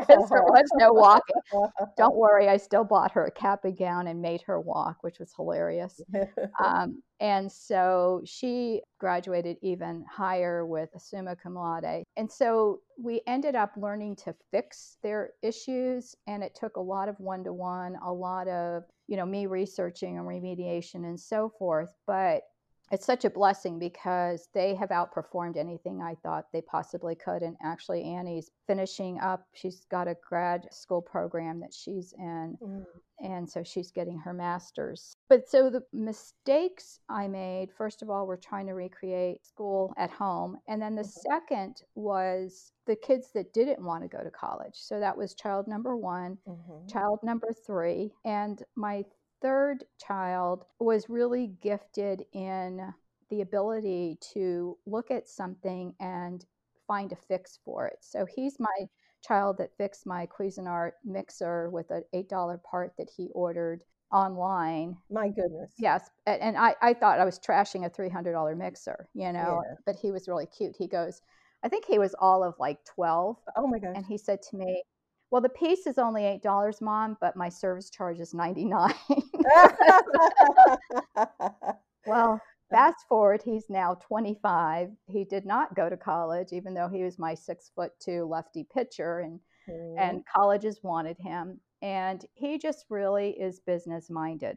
because 0.01 0.29
there 0.31 0.43
was 0.43 0.69
no 0.75 0.93
walking. 0.93 1.37
Don't 1.97 2.17
worry, 2.17 2.49
I 2.49 2.57
still 2.57 2.85
bought 2.85 3.13
her 3.13 3.27
a 3.27 3.31
cap 3.31 3.65
and 3.65 3.77
gown 3.77 4.09
and 4.09 4.21
made 4.21 4.41
her 4.43 4.59
walk, 4.59 5.03
which 5.03 5.21
was 5.21 5.33
hilarious. 5.37 6.01
Um, 6.63 7.03
and 7.21 7.53
so 7.53 8.23
she 8.25 8.81
graduated 8.99 9.59
even 9.61 10.05
higher 10.11 10.65
with 10.65 10.89
summa 10.97 11.37
cum 11.37 11.55
laude. 11.55 12.03
And 12.17 12.33
so 12.33 12.81
we 12.99 13.21
ended 13.27 13.55
up 13.55 13.73
learning 13.77 14.17
to 14.17 14.35
fix 14.51 14.97
their 15.03 15.33
issues. 15.43 16.17
And 16.27 16.43
it 16.43 16.55
took 16.55 16.77
a 16.77 16.81
lot 16.81 17.11
of 17.11 17.21
one 17.21 17.45
to 17.45 17.53
one, 17.53 17.97
a 18.03 18.13
lot 18.13 18.49
of, 18.49 18.85
you 19.07 19.19
know, 19.19 19.27
me 19.27 19.47
researching 19.47 20.17
and 20.17 20.27
remediation 20.27 21.05
and 21.05 21.21
so 21.21 21.53
forth. 21.59 21.95
But 22.07 22.43
it's 22.91 23.07
such 23.07 23.25
a 23.25 23.31
blessing 23.31 23.79
because 23.79 24.49
they 24.53 24.75
have 24.75 24.89
outperformed 24.89 25.57
anything 25.57 26.03
I 26.03 26.17
thought 26.23 26.47
they 26.53 26.61
possibly 26.61 27.15
could. 27.15 27.43
And 27.43 27.57
actually, 27.63 28.03
Annie's 28.03 28.51
finishing 28.67 29.21
up. 29.21 29.47
She's 29.55 29.85
got 29.91 30.09
a 30.09 30.17
grad 30.27 30.67
school 30.73 31.01
program 31.01 31.61
that 31.61 31.73
she's 31.73 32.13
in. 32.19 32.59
Mm. 32.61 32.85
And 33.21 33.49
so 33.49 33.63
she's 33.63 33.91
getting 33.91 34.19
her 34.19 34.33
master's. 34.33 35.15
But 35.29 35.49
so 35.49 35.71
the 35.71 35.83
mistakes 35.93 36.99
I 37.09 37.29
made, 37.29 37.71
first 37.71 38.03
of 38.03 38.11
all, 38.11 38.27
were 38.27 38.39
trying 38.39 38.67
to 38.67 38.73
recreate 38.73 39.47
school 39.47 39.93
at 39.97 40.11
home. 40.11 40.57
And 40.67 40.83
then 40.83 40.97
the 40.97 41.03
mm-hmm. 41.03 41.31
second 41.31 41.83
was 41.95 42.73
the 42.87 42.97
kids 42.97 43.29
that 43.35 43.53
didn't 43.53 43.85
want 43.85 44.03
to 44.03 44.09
go 44.09 44.25
to 44.25 44.31
college. 44.31 44.75
So 44.75 44.99
that 44.99 45.17
was 45.17 45.35
child 45.35 45.69
number 45.69 45.97
one, 45.97 46.39
mm-hmm. 46.49 46.89
child 46.89 47.21
number 47.23 47.53
three. 47.67 48.13
And 48.25 48.63
my 48.75 49.05
third 49.43 49.85
child 49.99 50.65
was 50.79 51.09
really 51.09 51.53
gifted 51.63 52.25
in 52.33 52.93
the 53.31 53.41
ability 53.43 54.19
to 54.35 54.77
look 54.87 55.11
at 55.11 55.29
something 55.29 55.95
and 56.01 56.45
find 56.87 57.13
a 57.13 57.17
fix 57.17 57.59
for 57.65 57.87
it. 57.87 57.99
So 58.01 58.27
he's 58.27 58.55
mm-hmm. 58.55 58.65
my 58.65 58.89
child 59.27 59.59
that 59.59 59.77
fixed 59.77 60.07
my 60.07 60.27
Cuisinart 60.27 60.93
mixer 61.05 61.71
with 61.71 61.91
an 61.91 62.05
$8 62.15 62.63
part 62.63 62.93
that 62.99 63.09
he 63.15 63.29
ordered 63.35 63.85
online. 64.13 64.97
My 65.11 65.29
goodness. 65.29 65.73
Yes. 65.79 66.11
And 66.27 66.57
I, 66.57 66.75
I 66.83 66.95
thought 66.95 67.21
I 67.21 67.25
was 67.25 67.39
trashing 67.39 67.87
a 67.87 67.91
$300 67.91 68.57
mixer, 68.57 69.09
you 69.15 69.33
know, 69.33 69.63
yeah. 69.65 69.75
but 69.87 69.97
he 69.97 70.11
was 70.11 70.27
really 70.27 70.47
cute. 70.47 70.75
He 70.77 70.89
goes, 70.89 71.23
I 71.63 71.69
think 71.69 71.85
he 71.85 71.99
was 71.99 72.15
all 72.19 72.43
of 72.43 72.55
like 72.59 72.85
12. 72.87 73.37
Oh 73.57 73.67
my 73.67 73.79
gosh. 73.79 73.93
And 73.95 74.05
he 74.05 74.19
said 74.19 74.43
to 74.51 74.57
me, 74.57 74.83
well, 75.31 75.41
the 75.41 75.49
piece 75.49 75.87
is 75.87 75.99
only 75.99 76.25
eight 76.25 76.43
dollars, 76.43 76.81
mom, 76.81 77.17
but 77.21 77.37
my 77.37 77.49
service 77.49 77.89
charge 77.89 78.19
is 78.19 78.35
ninety 78.35 78.65
nine. 78.65 78.95
well, 82.07 82.41
fast 82.71 83.07
forward, 83.09 83.43
he's 83.45 83.69
now 83.69 83.95
twenty 83.95 84.39
five. 84.43 84.91
He 85.07 85.25
did 85.25 85.45
not 85.45 85.75
go 85.75 85.89
to 85.89 85.97
college, 85.97 86.53
even 86.53 86.75
though 86.75 86.89
he 86.89 87.03
was 87.03 87.19
my 87.19 87.35
six 87.35 87.71
foot 87.75 87.93
two 88.01 88.25
lefty 88.25 88.67
pitcher, 88.73 89.21
and 89.21 89.41
mm. 89.69 89.95
and 89.99 90.25
colleges 90.27 90.81
wanted 90.83 91.19
him, 91.19 91.61
and 91.83 92.25
he 92.35 92.59
just 92.59 92.85
really 92.89 93.31
is 93.31 93.61
business 93.61 94.11
minded. 94.11 94.57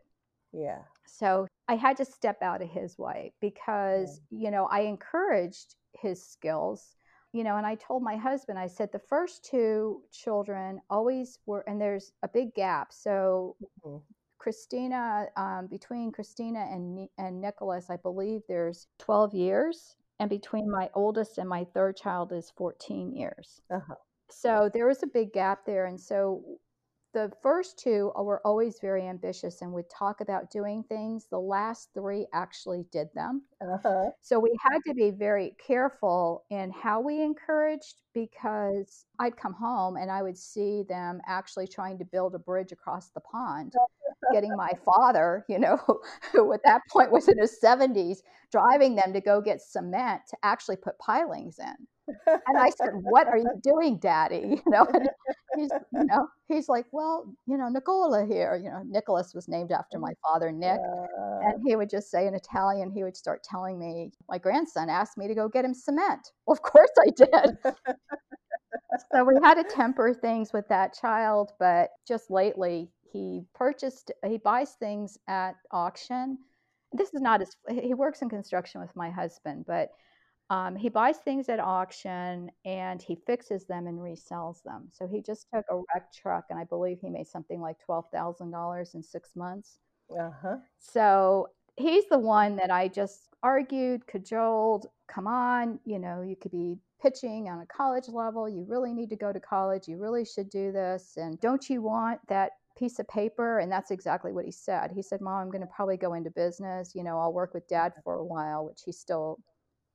Yeah. 0.51 0.79
So 1.07 1.47
I 1.67 1.75
had 1.75 1.97
to 1.97 2.05
step 2.05 2.41
out 2.41 2.61
of 2.61 2.69
his 2.69 2.97
way 2.97 3.33
because 3.41 4.21
you 4.29 4.51
know 4.51 4.65
I 4.65 4.81
encouraged 4.81 5.75
his 5.93 6.25
skills 6.25 6.95
you 7.33 7.43
know, 7.43 7.57
and 7.57 7.65
I 7.65 7.75
told 7.75 8.03
my 8.03 8.15
husband, 8.15 8.59
I 8.59 8.67
said, 8.67 8.91
the 8.91 8.99
first 8.99 9.43
two 9.43 10.03
children 10.11 10.79
always 10.89 11.39
were, 11.47 11.63
and 11.67 11.81
there's 11.81 12.11
a 12.21 12.27
big 12.27 12.53
gap. 12.53 12.93
So, 12.93 13.55
mm-hmm. 13.83 13.97
Christina, 14.43 15.27
um, 15.37 15.67
between 15.67 16.11
Christina 16.11 16.67
and, 16.69 17.07
and 17.17 17.39
Nicholas, 17.39 17.89
I 17.89 17.95
believe 17.95 18.41
there's 18.49 18.87
12 18.99 19.33
years. 19.33 19.95
And 20.19 20.29
between 20.29 20.69
my 20.69 20.89
oldest 20.95 21.37
and 21.37 21.47
my 21.47 21.65
third 21.73 21.95
child 21.95 22.33
is 22.33 22.51
14 22.57 23.15
years. 23.15 23.61
Uh-huh. 23.71 23.95
So 24.29 24.69
there 24.73 24.85
was 24.85 25.01
a 25.01 25.07
big 25.07 25.31
gap 25.31 25.65
there. 25.65 25.85
And 25.85 25.99
so 25.99 26.43
the 27.13 27.31
first 27.41 27.77
two 27.77 28.11
were 28.15 28.41
always 28.43 28.79
very 28.79 29.07
ambitious 29.07 29.61
and 29.61 29.71
would 29.71 29.89
talk 29.89 30.19
about 30.19 30.49
doing 30.49 30.83
things. 30.83 31.27
The 31.29 31.39
last 31.39 31.89
three 31.93 32.27
actually 32.33 32.85
did 32.91 33.07
them. 33.13 33.43
Uh-huh. 33.61 34.09
So 34.21 34.39
we 34.39 34.55
had 34.61 34.79
to 34.87 34.95
be 34.95 35.11
very 35.11 35.55
careful 35.65 36.43
in 36.49 36.71
how 36.71 37.01
we 37.01 37.21
encouraged 37.21 38.01
because 38.13 39.05
I'd 39.19 39.37
come 39.37 39.53
home 39.53 39.95
and 39.97 40.09
I 40.09 40.23
would 40.23 40.37
see 40.37 40.83
them 40.89 41.21
actually 41.27 41.67
trying 41.67 41.99
to 41.99 42.05
build 42.05 42.33
a 42.33 42.39
bridge 42.39 42.71
across 42.71 43.09
the 43.09 43.21
pond. 43.21 43.73
getting 44.31 44.55
my 44.55 44.71
father, 44.85 45.45
you 45.47 45.59
know, 45.59 45.79
who 46.31 46.51
at 46.53 46.61
that 46.65 46.81
point 46.91 47.11
was 47.11 47.27
in 47.27 47.37
his 47.37 47.57
70s, 47.63 48.17
driving 48.51 48.95
them 48.95 49.13
to 49.13 49.21
go 49.21 49.39
get 49.39 49.61
cement 49.61 50.21
to 50.29 50.37
actually 50.43 50.77
put 50.77 50.97
pilings 50.97 51.59
in 51.59 51.87
and 52.07 52.57
I 52.57 52.69
said, 52.69 52.89
"What 52.93 53.27
are 53.27 53.37
you 53.37 53.51
doing, 53.61 53.97
Daddy?" 53.97 54.61
You 54.65 54.71
know, 54.71 54.87
and 54.93 55.09
he's, 55.55 55.69
you 55.91 56.05
know, 56.05 56.27
he's 56.47 56.69
like, 56.69 56.85
"Well, 56.91 57.33
you 57.45 57.57
know, 57.57 57.69
Nicola 57.69 58.25
here. 58.25 58.59
You 58.61 58.69
know, 58.69 58.81
Nicholas 58.85 59.33
was 59.33 59.47
named 59.47 59.71
after 59.71 59.99
my 59.99 60.13
father, 60.23 60.51
Nick." 60.51 60.79
Uh, 60.79 61.39
and 61.41 61.61
he 61.65 61.75
would 61.75 61.89
just 61.89 62.09
say 62.09 62.27
in 62.27 62.35
Italian, 62.35 62.91
he 62.91 63.03
would 63.03 63.17
start 63.17 63.43
telling 63.43 63.79
me, 63.79 64.11
"My 64.29 64.37
grandson 64.37 64.89
asked 64.89 65.17
me 65.17 65.27
to 65.27 65.35
go 65.35 65.47
get 65.47 65.65
him 65.65 65.73
cement." 65.73 66.31
Well, 66.45 66.53
of 66.57 66.61
course 66.61 66.91
I 66.99 67.09
did. 67.15 67.57
so 69.13 69.23
we 69.23 69.35
had 69.43 69.55
to 69.55 69.63
temper 69.63 70.13
things 70.13 70.53
with 70.53 70.67
that 70.69 70.93
child, 70.93 71.51
but 71.59 71.89
just 72.07 72.29
lately 72.29 72.91
he 73.11 73.43
purchased, 73.53 74.11
he 74.25 74.37
buys 74.37 74.73
things 74.73 75.17
at 75.27 75.55
auction. 75.71 76.37
This 76.91 77.13
is 77.13 77.21
not 77.21 77.41
as 77.41 77.55
he 77.69 77.93
works 77.93 78.21
in 78.21 78.29
construction 78.29 78.81
with 78.81 78.95
my 78.95 79.09
husband, 79.09 79.65
but 79.67 79.89
um, 80.53 80.75
he 80.75 80.87
buys 80.87 81.17
things 81.17 81.49
at 81.49 81.59
auction 81.59 82.51
and 82.63 83.01
he 83.01 83.15
fixes 83.15 83.65
them 83.65 83.87
and 83.87 83.97
resells 83.97 84.61
them. 84.61 84.87
So 84.91 85.07
he 85.07 85.19
just 85.19 85.47
took 85.51 85.65
a 85.71 85.77
wrecked 85.77 86.15
truck 86.15 86.45
and 86.51 86.59
I 86.59 86.63
believe 86.63 86.99
he 87.01 87.09
made 87.09 87.25
something 87.25 87.59
like 87.59 87.77
$12,000 87.89 88.93
in 88.93 89.01
six 89.01 89.35
months. 89.35 89.79
Uh-huh. 90.15 90.57
So 90.77 91.47
he's 91.75 92.07
the 92.07 92.19
one 92.19 92.55
that 92.57 92.69
I 92.69 92.87
just 92.87 93.29
argued, 93.41 94.05
cajoled, 94.05 94.85
come 95.07 95.25
on, 95.25 95.79
you 95.85 95.97
know, 95.97 96.21
you 96.21 96.35
could 96.35 96.51
be 96.51 96.77
pitching 97.01 97.49
on 97.49 97.61
a 97.61 97.65
college 97.65 98.07
level. 98.07 98.47
You 98.47 98.63
really 98.69 98.93
need 98.93 99.09
to 99.09 99.15
go 99.15 99.33
to 99.33 99.39
college. 99.39 99.87
You 99.87 99.97
really 99.97 100.23
should 100.23 100.51
do 100.51 100.71
this. 100.71 101.13
And 101.17 101.39
don't 101.39 101.67
you 101.67 101.81
want 101.81 102.19
that 102.27 102.51
piece 102.77 102.99
of 102.99 103.07
paper? 103.07 103.57
And 103.57 103.71
that's 103.71 103.89
exactly 103.89 104.31
what 104.31 104.45
he 104.45 104.51
said. 104.51 104.91
He 104.93 105.01
said, 105.01 105.19
Mom, 105.19 105.41
I'm 105.41 105.49
going 105.49 105.61
to 105.61 105.73
probably 105.75 105.97
go 105.97 106.13
into 106.13 106.29
business. 106.29 106.93
You 106.93 107.03
know, 107.03 107.17
I'll 107.17 107.33
work 107.33 107.55
with 107.55 107.67
dad 107.67 107.93
for 108.03 108.17
a 108.17 108.23
while, 108.23 108.67
which 108.67 108.81
he 108.85 108.91
still 108.91 109.39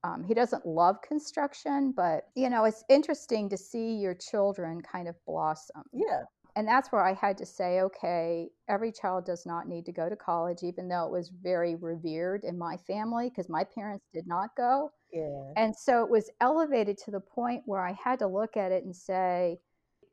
um, 0.09 0.25
he 0.25 0.35
doesn't 0.35 0.67
love 0.67 1.01
construction, 1.03 1.93
but 1.97 2.25
you 2.35 2.51
know, 2.51 2.65
it's 2.65 2.85
interesting 2.89 3.49
to 3.49 3.57
see 3.57 3.95
your 3.95 4.15
children 4.15 4.81
kind 4.81 5.09
of 5.09 5.15
blossom. 5.27 5.83
Yeah. 5.93 6.23
And 6.57 6.67
that's 6.67 6.91
where 6.91 7.05
I 7.05 7.15
had 7.15 7.39
to 7.39 7.47
say, 7.47 7.83
okay, 7.83 8.49
every 8.69 8.91
child 8.91 9.25
does 9.25 9.47
not 9.47 9.69
need 9.69 9.87
to 9.87 9.93
go 9.93 10.09
to 10.09 10.17
college, 10.17 10.59
even 10.63 10.89
though 10.89 11.07
it 11.07 11.13
was 11.13 11.31
very 11.43 11.77
revered 11.77 12.43
in 12.43 12.59
my 12.59 12.77
family 12.77 13.29
because 13.29 13.49
my 13.49 13.63
parents 13.63 14.07
did 14.13 14.27
not 14.27 14.51
go. 14.57 14.91
Yeah. 15.13 15.53
And 15.57 15.75
so 15.75 16.03
it 16.03 16.11
was 16.11 16.31
elevated 16.41 16.99
to 17.05 17.13
the 17.13 17.21
point 17.21 17.63
where 17.67 17.87
I 17.87 17.93
had 18.03 18.19
to 18.21 18.27
look 18.27 18.57
at 18.57 18.73
it 18.73 18.85
and 18.85 18.95
say, 18.95 19.61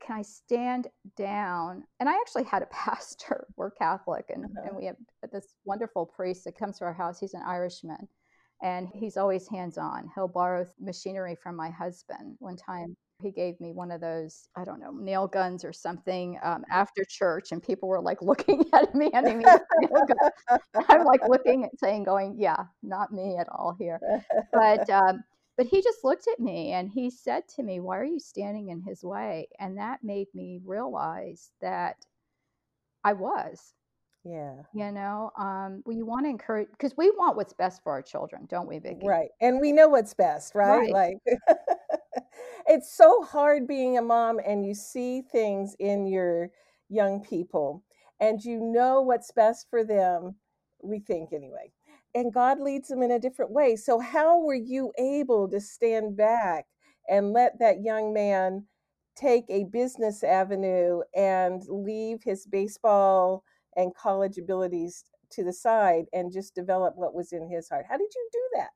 can 0.00 0.18
I 0.18 0.22
stand 0.22 0.88
down? 1.16 1.82
And 1.98 2.08
I 2.08 2.12
actually 2.12 2.44
had 2.44 2.62
a 2.62 2.66
pastor. 2.70 3.46
We're 3.56 3.70
Catholic, 3.70 4.26
and, 4.32 4.44
uh-huh. 4.44 4.68
and 4.68 4.76
we 4.76 4.84
have 4.86 4.96
this 5.32 5.54
wonderful 5.64 6.06
priest 6.06 6.44
that 6.44 6.56
comes 6.56 6.78
to 6.78 6.84
our 6.84 6.94
house. 6.94 7.18
He's 7.18 7.34
an 7.34 7.42
Irishman 7.44 8.06
and 8.62 8.88
he's 8.94 9.16
always 9.16 9.48
hands 9.48 9.78
on. 9.78 10.10
He'll 10.14 10.28
borrow 10.28 10.66
machinery 10.80 11.34
from 11.34 11.56
my 11.56 11.70
husband. 11.70 12.36
One 12.38 12.56
time 12.56 12.96
he 13.22 13.30
gave 13.30 13.58
me 13.60 13.72
one 13.72 13.90
of 13.90 14.00
those, 14.00 14.48
I 14.56 14.64
don't 14.64 14.80
know, 14.80 14.92
nail 14.92 15.26
guns 15.26 15.64
or 15.64 15.72
something 15.72 16.38
um, 16.42 16.64
after 16.70 17.04
church, 17.08 17.52
and 17.52 17.62
people 17.62 17.88
were 17.88 18.00
like 18.00 18.22
looking 18.22 18.64
at 18.72 18.94
me, 18.94 19.10
handing 19.12 19.38
me 19.38 19.44
nail 19.44 20.06
gun. 20.06 20.60
I'm 20.88 21.04
like 21.04 21.26
looking 21.28 21.64
and 21.64 21.72
saying, 21.78 22.04
going, 22.04 22.36
yeah, 22.38 22.64
not 22.82 23.12
me 23.12 23.36
at 23.38 23.48
all 23.48 23.74
here. 23.78 24.00
But 24.52 24.88
um, 24.90 25.22
but 25.56 25.66
he 25.66 25.82
just 25.82 26.04
looked 26.04 26.28
at 26.28 26.38
me 26.38 26.72
and 26.72 26.90
he 26.90 27.10
said 27.10 27.44
to 27.56 27.62
me, 27.62 27.80
"Why 27.80 27.98
are 27.98 28.04
you 28.04 28.20
standing 28.20 28.68
in 28.68 28.82
his 28.82 29.02
way?" 29.02 29.48
And 29.58 29.78
that 29.78 30.04
made 30.04 30.28
me 30.34 30.60
realize 30.64 31.50
that 31.60 31.96
I 33.04 33.14
was 33.14 33.72
yeah. 34.26 34.54
You 34.74 34.90
know, 34.90 35.30
um, 35.38 35.82
we 35.86 36.02
want 36.02 36.26
to 36.26 36.30
encourage 36.30 36.68
because 36.72 36.96
we 36.96 37.10
want 37.10 37.36
what's 37.36 37.52
best 37.52 37.82
for 37.82 37.92
our 37.92 38.02
children, 38.02 38.46
don't 38.48 38.66
we, 38.66 38.80
Vicki? 38.80 39.06
Right. 39.06 39.28
And 39.40 39.60
we 39.60 39.70
know 39.70 39.88
what's 39.88 40.14
best, 40.14 40.54
right? 40.54 40.92
right. 40.92 40.92
Like 40.92 41.16
it's 42.66 42.96
so 42.96 43.22
hard 43.22 43.68
being 43.68 43.98
a 43.98 44.02
mom 44.02 44.40
and 44.44 44.66
you 44.66 44.74
see 44.74 45.22
things 45.22 45.76
in 45.78 46.06
your 46.06 46.50
young 46.88 47.22
people 47.22 47.84
and 48.18 48.42
you 48.42 48.60
know 48.60 49.00
what's 49.00 49.30
best 49.30 49.68
for 49.70 49.84
them, 49.84 50.34
we 50.82 50.98
think 50.98 51.32
anyway. 51.32 51.70
And 52.14 52.32
God 52.32 52.58
leads 52.58 52.88
them 52.88 53.02
in 53.02 53.12
a 53.12 53.20
different 53.20 53.52
way. 53.52 53.76
So 53.76 54.00
how 54.00 54.40
were 54.40 54.54
you 54.54 54.92
able 54.98 55.48
to 55.50 55.60
stand 55.60 56.16
back 56.16 56.66
and 57.08 57.32
let 57.32 57.58
that 57.60 57.82
young 57.82 58.12
man 58.12 58.64
take 59.14 59.44
a 59.48 59.64
business 59.64 60.24
avenue 60.24 61.00
and 61.14 61.62
leave 61.68 62.22
his 62.24 62.46
baseball 62.46 63.44
and 63.76 63.94
college 63.94 64.38
abilities 64.38 65.04
to 65.30 65.44
the 65.44 65.52
side 65.52 66.06
and 66.12 66.32
just 66.32 66.54
develop 66.54 66.94
what 66.96 67.14
was 67.14 67.32
in 67.32 67.48
his 67.48 67.68
heart. 67.68 67.86
How 67.88 67.96
did 67.96 68.08
you 68.14 68.28
do 68.32 68.48
that? 68.54 68.70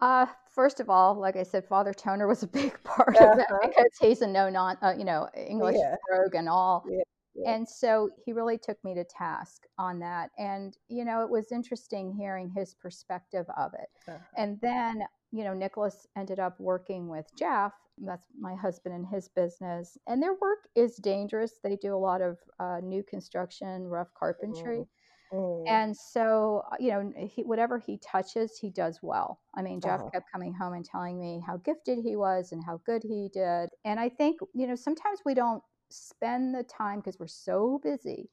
Uh, 0.00 0.26
first 0.54 0.80
of 0.80 0.88
all, 0.88 1.14
like 1.14 1.36
I 1.36 1.42
said, 1.42 1.64
Father 1.66 1.92
Toner 1.92 2.26
was 2.26 2.42
a 2.42 2.46
big 2.46 2.76
part 2.84 3.16
uh-huh. 3.16 3.30
of 3.30 3.36
that 3.36 3.50
uh-huh. 3.50 3.68
because 3.68 3.90
he's 4.00 4.22
a 4.22 4.26
no 4.26 4.48
non, 4.48 4.76
uh, 4.82 4.94
you 4.96 5.04
know, 5.04 5.28
English 5.36 5.76
yeah. 5.78 5.96
rogue 6.10 6.34
and 6.34 6.48
all. 6.48 6.84
Yeah. 6.88 7.02
Yeah. 7.34 7.52
And 7.52 7.68
so 7.68 8.10
he 8.24 8.32
really 8.32 8.58
took 8.58 8.82
me 8.82 8.94
to 8.94 9.04
task 9.04 9.62
on 9.78 10.00
that. 10.00 10.30
And, 10.36 10.76
you 10.88 11.04
know, 11.04 11.22
it 11.22 11.30
was 11.30 11.52
interesting 11.52 12.12
hearing 12.12 12.50
his 12.50 12.74
perspective 12.74 13.46
of 13.56 13.72
it. 13.74 13.88
Uh-huh. 14.08 14.18
And 14.36 14.60
then, 14.60 15.02
you 15.32 15.44
know, 15.44 15.54
Nicholas 15.54 16.06
ended 16.16 16.38
up 16.38 16.58
working 16.58 17.08
with 17.08 17.26
Jeff. 17.36 17.72
That's 17.98 18.26
my 18.38 18.54
husband 18.54 18.94
and 18.94 19.06
his 19.06 19.28
business. 19.28 19.96
And 20.06 20.22
their 20.22 20.34
work 20.40 20.68
is 20.74 20.96
dangerous. 20.96 21.54
They 21.62 21.76
do 21.76 21.94
a 21.94 21.98
lot 21.98 22.20
of 22.20 22.38
uh, 22.58 22.80
new 22.82 23.02
construction, 23.02 23.86
rough 23.86 24.12
carpentry. 24.18 24.78
Mm. 24.78 24.86
Mm. 25.32 25.68
And 25.68 25.96
so, 25.96 26.62
uh, 26.72 26.76
you 26.80 26.90
know, 26.90 27.12
he, 27.16 27.42
whatever 27.42 27.78
he 27.78 27.98
touches, 27.98 28.58
he 28.58 28.70
does 28.70 28.98
well. 29.02 29.40
I 29.54 29.62
mean, 29.62 29.80
Jeff 29.80 30.00
uh-huh. 30.00 30.10
kept 30.10 30.32
coming 30.32 30.52
home 30.52 30.72
and 30.72 30.84
telling 30.84 31.20
me 31.20 31.42
how 31.46 31.58
gifted 31.58 31.98
he 32.02 32.16
was 32.16 32.52
and 32.52 32.64
how 32.64 32.80
good 32.84 33.02
he 33.04 33.28
did. 33.32 33.70
And 33.84 34.00
I 34.00 34.08
think, 34.08 34.40
you 34.54 34.66
know, 34.66 34.74
sometimes 34.74 35.20
we 35.24 35.34
don't 35.34 35.62
spend 35.90 36.54
the 36.54 36.64
time 36.64 36.98
because 36.98 37.18
we're 37.20 37.28
so 37.28 37.80
busy. 37.82 38.28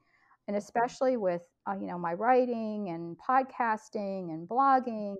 And 0.48 0.56
mm-hmm. 0.56 0.64
especially 0.64 1.18
with, 1.18 1.44
uh, 1.68 1.76
you 1.80 1.86
know, 1.86 2.00
my 2.00 2.14
writing 2.14 2.90
and 2.90 3.16
podcasting 3.18 4.32
and 4.32 4.48
blogging, 4.48 5.16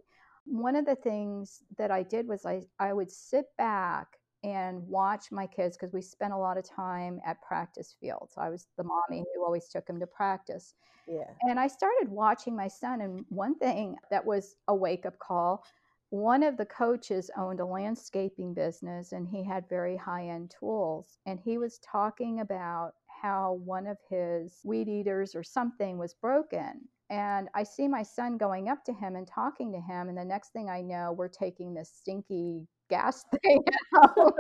one 0.48 0.76
of 0.76 0.86
the 0.86 0.96
things 0.96 1.64
that 1.78 1.92
I 1.92 2.04
did 2.04 2.28
was 2.28 2.46
I, 2.46 2.64
I 2.80 2.94
would 2.94 3.12
sit 3.12 3.46
back 3.58 4.08
and 4.44 4.82
watch 4.88 5.32
my 5.32 5.48
kids 5.48 5.78
because 5.78 5.94
we 5.94 6.02
spent 6.02 6.34
a 6.34 6.38
lot 6.38 6.58
of 6.58 6.68
time 6.68 7.20
at 7.26 7.42
practice 7.42 7.96
fields. 8.00 8.36
I 8.38 8.50
was 8.50 8.68
the 8.78 8.84
mommy 8.84 9.24
who 9.36 9.44
always 9.44 9.68
took 9.68 9.90
him 9.90 10.00
to 10.00 10.08
practice. 10.08 10.76
Yeah. 11.08 11.24
And 11.42 11.60
I 11.60 11.68
started 11.68 12.10
watching 12.10 12.56
my 12.56 12.68
son, 12.68 13.02
and 13.02 13.26
one 13.30 13.56
thing 13.56 13.96
that 14.12 14.26
was 14.26 14.56
a 14.68 14.76
wake 14.76 15.06
up 15.06 15.18
call 15.20 15.64
one 16.10 16.42
of 16.42 16.56
the 16.56 16.66
coaches 16.66 17.30
owned 17.36 17.60
a 17.60 17.66
landscaping 17.66 18.54
business 18.54 19.12
and 19.12 19.28
he 19.28 19.44
had 19.44 19.68
very 19.68 19.98
high 19.98 20.28
end 20.28 20.54
tools. 20.58 21.18
And 21.26 21.40
he 21.40 21.58
was 21.58 21.80
talking 21.80 22.40
about 22.40 22.94
how 23.22 23.60
one 23.66 23.88
of 23.88 23.98
his 24.10 24.62
weed 24.64 24.88
eaters 24.88 25.36
or 25.36 25.44
something 25.44 25.98
was 25.98 26.14
broken. 26.14 26.88
And 27.10 27.48
I 27.56 27.64
see 27.64 27.88
my 27.88 28.04
son 28.04 28.38
going 28.38 28.68
up 28.68 28.84
to 28.86 28.94
him 28.94 29.16
and 29.16 29.26
talking 29.26 29.72
to 29.72 29.80
him. 29.80 30.10
And 30.10 30.18
the 30.18 30.26
next 30.26 30.52
thing 30.52 30.70
I 30.70 30.82
know, 30.82 31.14
we're 31.14 31.30
taking 31.30 31.74
this 31.74 31.90
stinky 31.96 32.68
gas 32.90 33.24
thing 33.44 33.64
out. 33.96 34.34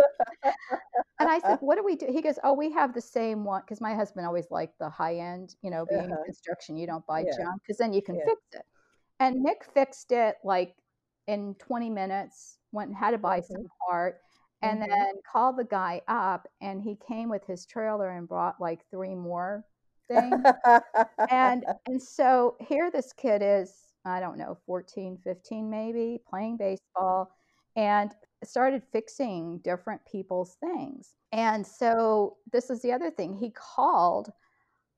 and 1.19 1.29
I 1.29 1.39
said, 1.39 1.59
"What 1.61 1.77
do 1.77 1.83
we 1.83 1.95
do?" 1.95 2.07
He 2.09 2.21
goes, 2.21 2.39
"Oh, 2.43 2.53
we 2.53 2.71
have 2.73 2.93
the 2.93 3.01
same 3.01 3.45
one." 3.45 3.61
Because 3.61 3.79
my 3.79 3.95
husband 3.95 4.25
always 4.25 4.47
liked 4.51 4.79
the 4.79 4.89
high 4.89 5.17
end, 5.17 5.55
you 5.61 5.71
know, 5.71 5.85
being 5.89 6.11
uh-huh. 6.11 6.23
construction, 6.25 6.77
you 6.77 6.87
don't 6.87 7.05
buy 7.07 7.21
yeah. 7.21 7.37
junk 7.37 7.61
because 7.61 7.77
then 7.77 7.93
you 7.93 8.01
can 8.01 8.15
yeah. 8.15 8.25
fix 8.25 8.41
it. 8.53 8.65
And 9.19 9.41
Nick 9.41 9.65
fixed 9.73 10.11
it 10.11 10.35
like 10.43 10.75
in 11.27 11.55
20 11.59 11.89
minutes. 11.89 12.57
Went 12.73 12.89
and 12.89 12.97
had 12.97 13.11
to 13.11 13.17
buy 13.17 13.39
mm-hmm. 13.39 13.53
some 13.53 13.67
part, 13.89 14.17
and 14.61 14.81
mm-hmm. 14.81 14.91
then 14.91 15.13
called 15.31 15.57
the 15.57 15.63
guy 15.63 16.01
up, 16.09 16.47
and 16.61 16.81
he 16.81 16.97
came 17.07 17.29
with 17.29 17.45
his 17.45 17.65
trailer 17.65 18.09
and 18.09 18.27
brought 18.27 18.59
like 18.59 18.81
three 18.91 19.15
more 19.15 19.63
things. 20.07 20.43
and 21.29 21.65
and 21.87 22.01
so 22.01 22.55
here 22.59 22.89
this 22.91 23.13
kid 23.13 23.41
is, 23.43 23.73
I 24.05 24.19
don't 24.19 24.37
know, 24.37 24.57
14, 24.65 25.17
15 25.23 25.69
maybe, 25.69 26.19
playing 26.29 26.57
baseball 26.57 27.31
and 27.75 28.11
started 28.43 28.81
fixing 28.91 29.59
different 29.59 30.01
people's 30.11 30.55
things. 30.59 31.13
And 31.31 31.65
so 31.65 32.37
this 32.51 32.69
is 32.69 32.81
the 32.81 32.91
other 32.91 33.11
thing. 33.11 33.33
He 33.33 33.51
called 33.51 34.31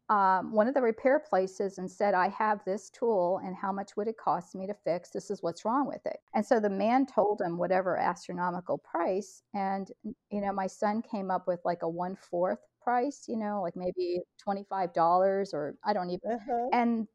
um, 0.09 0.51
one 0.51 0.67
of 0.67 0.73
the 0.73 0.81
repair 0.81 1.19
places 1.19 1.77
and 1.77 1.89
said, 1.89 2.15
I 2.15 2.29
have 2.29 2.65
this 2.65 2.89
tool 2.89 3.39
and 3.45 3.55
how 3.55 3.71
much 3.71 3.95
would 3.95 4.07
it 4.07 4.17
cost 4.17 4.55
me 4.55 4.65
to 4.65 4.73
fix? 4.73 5.11
This 5.11 5.29
is 5.29 5.43
what's 5.43 5.65
wrong 5.65 5.87
with 5.87 6.03
it. 6.05 6.17
And 6.33 6.43
so 6.43 6.59
the 6.59 6.69
man 6.69 7.05
told 7.05 7.41
him 7.41 7.57
whatever 7.57 7.95
astronomical 7.95 8.79
price. 8.79 9.43
And, 9.53 9.91
you 10.03 10.41
know, 10.41 10.51
my 10.51 10.65
son 10.65 11.03
came 11.03 11.29
up 11.29 11.47
with 11.47 11.59
like 11.63 11.83
a 11.83 11.89
one 11.89 12.15
fourth 12.15 12.59
price, 12.81 13.25
you 13.27 13.37
know, 13.37 13.61
like 13.61 13.75
maybe 13.75 14.21
$25 14.39 15.53
or 15.53 15.75
I 15.83 15.93
don't 15.93 16.09
even. 16.09 16.31
Uh-huh. 16.31 16.69
And 16.73 17.07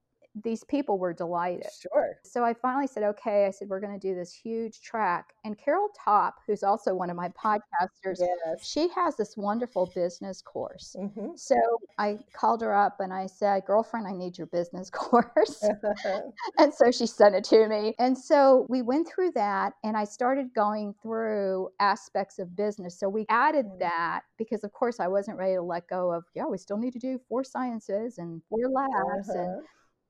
these 0.42 0.64
people 0.64 0.98
were 0.98 1.12
delighted. 1.12 1.66
Sure. 1.80 2.16
So 2.24 2.44
I 2.44 2.54
finally 2.54 2.88
said, 2.88 3.04
okay, 3.04 3.46
I 3.46 3.50
said, 3.50 3.68
we're 3.68 3.80
going 3.80 3.98
to 3.98 4.04
do 4.04 4.14
this 4.14 4.32
huge 4.32 4.80
track. 4.80 5.32
And 5.44 5.56
Carol 5.56 5.88
Topp, 6.04 6.40
who's 6.46 6.64
also 6.64 6.92
one 6.94 7.08
of 7.08 7.16
my 7.16 7.28
podcasters, 7.28 8.18
yes. 8.18 8.66
she 8.66 8.88
has 8.96 9.16
this 9.16 9.36
wonderful 9.36 9.92
business 9.94 10.42
course. 10.42 10.96
Mm-hmm. 10.98 11.36
So 11.36 11.54
I 11.98 12.18
called 12.32 12.62
her 12.62 12.74
up 12.74 12.98
and 12.98 13.12
I 13.12 13.26
said, 13.26 13.64
girlfriend, 13.64 14.08
I 14.08 14.12
need 14.12 14.36
your 14.36 14.48
business 14.48 14.90
course. 14.92 15.64
and 16.58 16.74
so 16.74 16.90
she 16.90 17.06
sent 17.06 17.36
it 17.36 17.44
to 17.44 17.68
me. 17.68 17.94
And 18.00 18.16
so 18.18 18.66
we 18.68 18.82
went 18.82 19.08
through 19.08 19.32
that 19.32 19.74
and 19.84 19.96
I 19.96 20.04
started 20.04 20.52
going 20.54 20.94
through 21.00 21.68
aspects 21.78 22.40
of 22.40 22.56
business. 22.56 22.98
So 22.98 23.08
we 23.08 23.24
added 23.28 23.66
mm-hmm. 23.66 23.78
that 23.80 24.22
because, 24.36 24.64
of 24.64 24.72
course, 24.72 24.98
I 24.98 25.06
wasn't 25.06 25.38
ready 25.38 25.54
to 25.54 25.62
let 25.62 25.86
go 25.88 26.10
of, 26.10 26.24
yeah, 26.34 26.46
we 26.46 26.58
still 26.58 26.76
need 26.76 26.92
to 26.94 26.98
do 26.98 27.20
four 27.28 27.44
sciences 27.44 28.18
and 28.18 28.42
four 28.48 28.68
labs. 28.68 29.30
Uh-huh. 29.30 29.38
And 29.38 29.62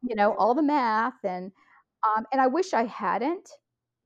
you 0.07 0.15
know, 0.15 0.35
all 0.35 0.55
the 0.55 0.63
math 0.63 1.25
and 1.25 1.53
um, 2.07 2.27
and 2.33 2.41
I 2.41 2.47
wish 2.47 2.75
I 2.75 2.85
hadn't 2.85 3.49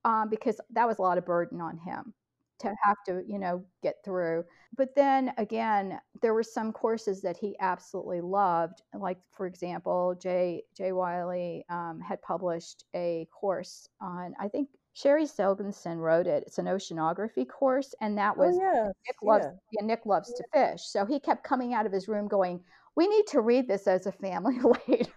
um, 0.04 0.28
because 0.30 0.60
that 0.70 0.86
was 0.86 0.98
a 0.98 1.02
lot 1.02 1.18
of 1.18 1.26
burden 1.26 1.60
on 1.60 1.78
him 1.78 2.14
to 2.60 2.74
have 2.82 2.96
to, 3.06 3.22
you 3.26 3.38
know, 3.38 3.64
get 3.82 3.96
through. 4.04 4.44
But 4.76 4.94
then 4.94 5.32
again, 5.38 5.98
there 6.22 6.34
were 6.34 6.42
some 6.42 6.72
courses 6.72 7.22
that 7.22 7.36
he 7.36 7.56
absolutely 7.60 8.20
loved. 8.20 8.82
Like, 8.94 9.18
for 9.36 9.46
example, 9.46 10.16
Jay 10.20 10.62
Jay 10.76 10.92
Wiley 10.92 11.64
um, 11.70 12.00
had 12.06 12.20
published 12.22 12.84
a 12.94 13.26
course 13.32 13.88
on, 14.00 14.34
I 14.40 14.48
think 14.48 14.68
Sherri 14.92 15.26
Seligson 15.26 15.98
wrote 15.98 16.26
it. 16.26 16.42
It's 16.46 16.58
an 16.58 16.66
oceanography 16.66 17.48
course, 17.48 17.94
and 18.00 18.18
that 18.18 18.34
oh, 18.36 18.46
was 18.46 18.56
oh, 18.56 18.60
yes. 18.60 18.92
Nick 19.06 19.16
loves 19.22 19.46
yeah. 19.46 19.80
yeah 19.80 19.86
Nick 19.86 20.06
loves 20.06 20.34
yeah. 20.34 20.66
to 20.66 20.72
fish. 20.72 20.82
So 20.86 21.04
he 21.04 21.20
kept 21.20 21.44
coming 21.44 21.72
out 21.72 21.86
of 21.86 21.92
his 21.92 22.08
room 22.08 22.26
going, 22.26 22.60
"We 22.98 23.06
need 23.06 23.28
to 23.28 23.40
read 23.40 23.68
this 23.68 23.86
as 23.86 24.06
a 24.06 24.12
family 24.12 24.58
later." 24.88 25.14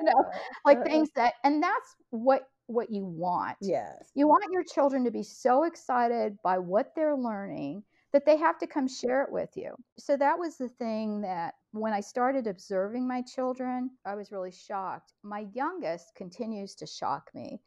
you 0.00 0.04
know, 0.04 0.24
like 0.64 0.78
uh, 0.78 0.82
things 0.82 1.10
that, 1.14 1.34
and 1.44 1.62
that's 1.62 1.94
what 2.10 2.48
what 2.66 2.90
you 2.90 3.04
want. 3.04 3.56
Yes, 3.60 4.10
you 4.14 4.26
want 4.26 4.44
your 4.52 4.64
children 4.64 5.04
to 5.04 5.12
be 5.12 5.22
so 5.22 5.62
excited 5.62 6.36
by 6.42 6.58
what 6.58 6.92
they're 6.96 7.16
learning 7.16 7.84
that 8.12 8.26
they 8.26 8.36
have 8.36 8.58
to 8.58 8.66
come 8.66 8.88
share 8.88 9.22
it 9.22 9.30
with 9.30 9.50
you. 9.54 9.72
So 9.96 10.16
that 10.16 10.36
was 10.36 10.56
the 10.56 10.68
thing 10.68 11.20
that 11.20 11.54
when 11.70 11.92
I 11.92 12.00
started 12.00 12.48
observing 12.48 13.06
my 13.06 13.22
children, 13.22 13.90
I 14.04 14.16
was 14.16 14.32
really 14.32 14.50
shocked. 14.50 15.12
My 15.22 15.46
youngest 15.54 16.16
continues 16.16 16.74
to 16.76 16.86
shock 16.86 17.30
me. 17.34 17.60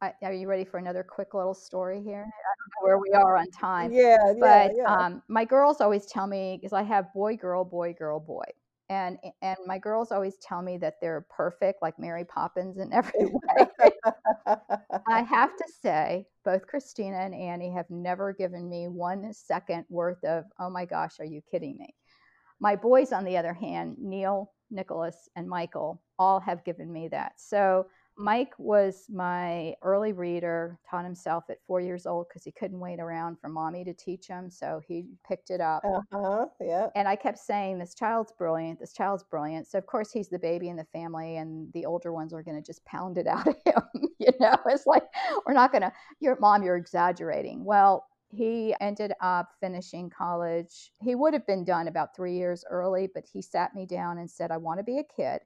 I, 0.00 0.14
are 0.22 0.32
you 0.32 0.46
ready 0.46 0.64
for 0.64 0.78
another 0.78 1.02
quick 1.02 1.34
little 1.34 1.54
story 1.54 2.00
here? 2.02 2.24
I 2.24 2.52
don't 2.56 2.70
know 2.76 2.86
where 2.86 2.98
we 2.98 3.10
are 3.12 3.36
on 3.36 3.50
time. 3.50 3.92
Yeah, 3.92 4.16
but 4.38 4.70
yeah, 4.76 4.84
yeah. 4.84 4.96
Um, 4.96 5.22
my 5.28 5.44
girls 5.44 5.80
always 5.80 6.06
tell 6.06 6.26
me 6.26 6.58
because 6.60 6.72
I 6.72 6.82
have 6.82 7.12
boy, 7.12 7.36
girl, 7.36 7.64
boy, 7.64 7.92
girl, 7.92 8.20
boy, 8.20 8.44
and 8.90 9.18
and 9.40 9.56
my 9.66 9.78
girls 9.78 10.10
always 10.10 10.36
tell 10.42 10.60
me 10.60 10.76
that 10.78 10.96
they're 11.00 11.24
perfect, 11.30 11.80
like 11.80 11.98
Mary 11.98 12.24
Poppins 12.24 12.78
in 12.78 12.92
every 12.92 13.12
way. 13.24 13.90
I 15.08 15.22
have 15.22 15.56
to 15.56 15.64
say, 15.80 16.26
both 16.44 16.66
Christina 16.66 17.18
and 17.18 17.34
Annie 17.34 17.72
have 17.72 17.88
never 17.88 18.32
given 18.32 18.68
me 18.68 18.88
one 18.88 19.32
second 19.32 19.84
worth 19.88 20.22
of, 20.24 20.44
oh 20.58 20.68
my 20.68 20.84
gosh, 20.84 21.20
are 21.20 21.24
you 21.24 21.40
kidding 21.50 21.78
me? 21.78 21.94
My 22.60 22.76
boys, 22.76 23.12
on 23.12 23.24
the 23.24 23.36
other 23.36 23.54
hand, 23.54 23.96
Neil, 23.98 24.52
Nicholas, 24.70 25.28
and 25.36 25.48
Michael, 25.48 26.02
all 26.18 26.40
have 26.40 26.64
given 26.64 26.92
me 26.92 27.08
that. 27.08 27.32
So 27.36 27.86
Mike 28.20 28.52
was 28.58 29.06
my 29.08 29.74
early 29.82 30.12
reader, 30.12 30.78
taught 30.88 31.04
himself 31.04 31.44
at 31.48 31.56
four 31.66 31.80
years 31.80 32.04
old 32.04 32.28
because 32.28 32.44
he 32.44 32.52
couldn't 32.52 32.78
wait 32.78 33.00
around 33.00 33.40
for 33.40 33.48
mommy 33.48 33.82
to 33.82 33.94
teach 33.94 34.26
him. 34.26 34.50
So 34.50 34.78
he 34.86 35.06
picked 35.26 35.48
it 35.48 35.62
up. 35.62 35.82
Uh-huh, 35.84 36.44
yeah. 36.60 36.88
And 36.94 37.08
I 37.08 37.16
kept 37.16 37.38
saying, 37.38 37.78
This 37.78 37.94
child's 37.94 38.32
brilliant. 38.32 38.78
This 38.78 38.92
child's 38.92 39.24
brilliant. 39.24 39.68
So, 39.68 39.78
of 39.78 39.86
course, 39.86 40.12
he's 40.12 40.28
the 40.28 40.38
baby 40.38 40.68
in 40.68 40.76
the 40.76 40.84
family, 40.92 41.38
and 41.38 41.72
the 41.72 41.86
older 41.86 42.12
ones 42.12 42.34
are 42.34 42.42
going 42.42 42.62
to 42.62 42.66
just 42.66 42.84
pound 42.84 43.16
it 43.16 43.26
out 43.26 43.48
of 43.48 43.56
him. 43.64 44.08
you 44.18 44.32
know, 44.38 44.56
it's 44.66 44.86
like, 44.86 45.04
we're 45.46 45.54
not 45.54 45.72
going 45.72 45.82
to, 45.82 45.92
your 46.20 46.38
mom, 46.40 46.62
you're 46.62 46.76
exaggerating. 46.76 47.64
Well, 47.64 48.06
he 48.28 48.74
ended 48.82 49.14
up 49.22 49.48
finishing 49.60 50.10
college. 50.10 50.92
He 51.00 51.14
would 51.14 51.32
have 51.32 51.46
been 51.46 51.64
done 51.64 51.88
about 51.88 52.14
three 52.14 52.36
years 52.36 52.64
early, 52.68 53.08
but 53.12 53.24
he 53.32 53.40
sat 53.40 53.74
me 53.74 53.86
down 53.86 54.18
and 54.18 54.30
said, 54.30 54.50
I 54.50 54.58
want 54.58 54.78
to 54.78 54.84
be 54.84 54.98
a 54.98 55.04
kid 55.04 55.40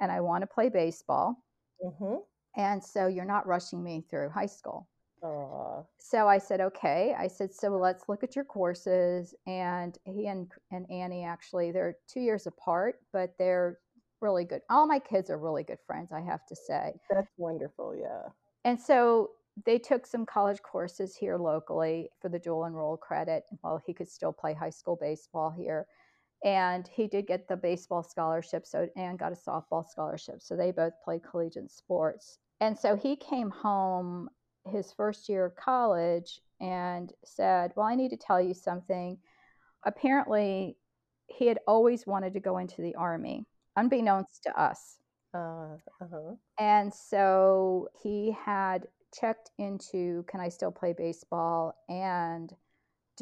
and 0.00 0.10
I 0.10 0.20
want 0.20 0.42
to 0.42 0.48
play 0.48 0.68
baseball 0.68 1.36
Mm-hmm. 1.84 2.16
And 2.56 2.82
so 2.82 3.06
you're 3.06 3.24
not 3.24 3.46
rushing 3.46 3.82
me 3.82 4.04
through 4.08 4.30
high 4.30 4.46
school. 4.46 4.88
Aww. 5.22 5.86
So 5.98 6.26
I 6.26 6.38
said, 6.38 6.60
okay. 6.60 7.14
I 7.18 7.28
said, 7.28 7.54
so 7.54 7.68
let's 7.70 8.08
look 8.08 8.24
at 8.24 8.34
your 8.34 8.44
courses. 8.44 9.34
And 9.46 9.96
he 10.04 10.26
and, 10.26 10.50
and 10.70 10.90
Annie 10.90 11.24
actually, 11.24 11.70
they're 11.70 11.96
two 12.08 12.20
years 12.20 12.46
apart, 12.46 12.96
but 13.12 13.34
they're 13.38 13.78
really 14.20 14.44
good. 14.44 14.60
All 14.68 14.86
my 14.86 14.98
kids 14.98 15.30
are 15.30 15.38
really 15.38 15.64
good 15.64 15.78
friends, 15.86 16.12
I 16.12 16.20
have 16.20 16.44
to 16.46 16.56
say. 16.56 16.92
That's 17.10 17.30
wonderful. 17.36 17.94
Yeah. 17.96 18.30
And 18.64 18.80
so 18.80 19.30
they 19.64 19.78
took 19.78 20.06
some 20.06 20.26
college 20.26 20.62
courses 20.62 21.14
here 21.14 21.36
locally 21.36 22.08
for 22.20 22.28
the 22.28 22.38
dual 22.38 22.64
enroll 22.64 22.96
credit 22.96 23.44
while 23.60 23.80
he 23.84 23.92
could 23.92 24.08
still 24.08 24.32
play 24.32 24.54
high 24.54 24.70
school 24.70 24.96
baseball 25.00 25.50
here 25.50 25.86
and 26.44 26.88
he 26.88 27.06
did 27.06 27.26
get 27.26 27.48
the 27.48 27.56
baseball 27.56 28.02
scholarship 28.02 28.66
so 28.66 28.88
and 28.96 29.18
got 29.18 29.32
a 29.32 29.36
softball 29.36 29.88
scholarship 29.88 30.42
so 30.42 30.56
they 30.56 30.70
both 30.70 30.92
played 31.04 31.22
collegiate 31.22 31.70
sports. 31.70 32.38
And 32.60 32.78
so 32.78 32.96
he 32.96 33.16
came 33.16 33.50
home 33.50 34.28
his 34.66 34.92
first 34.92 35.28
year 35.28 35.44
of 35.44 35.56
college 35.56 36.40
and 36.60 37.12
said 37.24 37.72
well 37.74 37.86
i 37.86 37.96
need 37.96 38.10
to 38.10 38.16
tell 38.16 38.40
you 38.40 38.54
something. 38.54 39.18
Apparently 39.84 40.76
he 41.26 41.46
had 41.46 41.58
always 41.66 42.06
wanted 42.06 42.34
to 42.34 42.40
go 42.40 42.58
into 42.58 42.82
the 42.82 42.94
army 42.94 43.46
unbeknownst 43.76 44.42
to 44.44 44.60
us. 44.60 44.98
Uh, 45.34 45.76
uh-huh. 46.02 46.34
and 46.58 46.92
so 46.92 47.88
he 48.02 48.36
had 48.44 48.86
checked 49.18 49.50
into 49.58 50.22
can 50.28 50.40
i 50.40 50.48
still 50.48 50.70
play 50.70 50.92
baseball? 50.92 51.74
And 51.88 52.54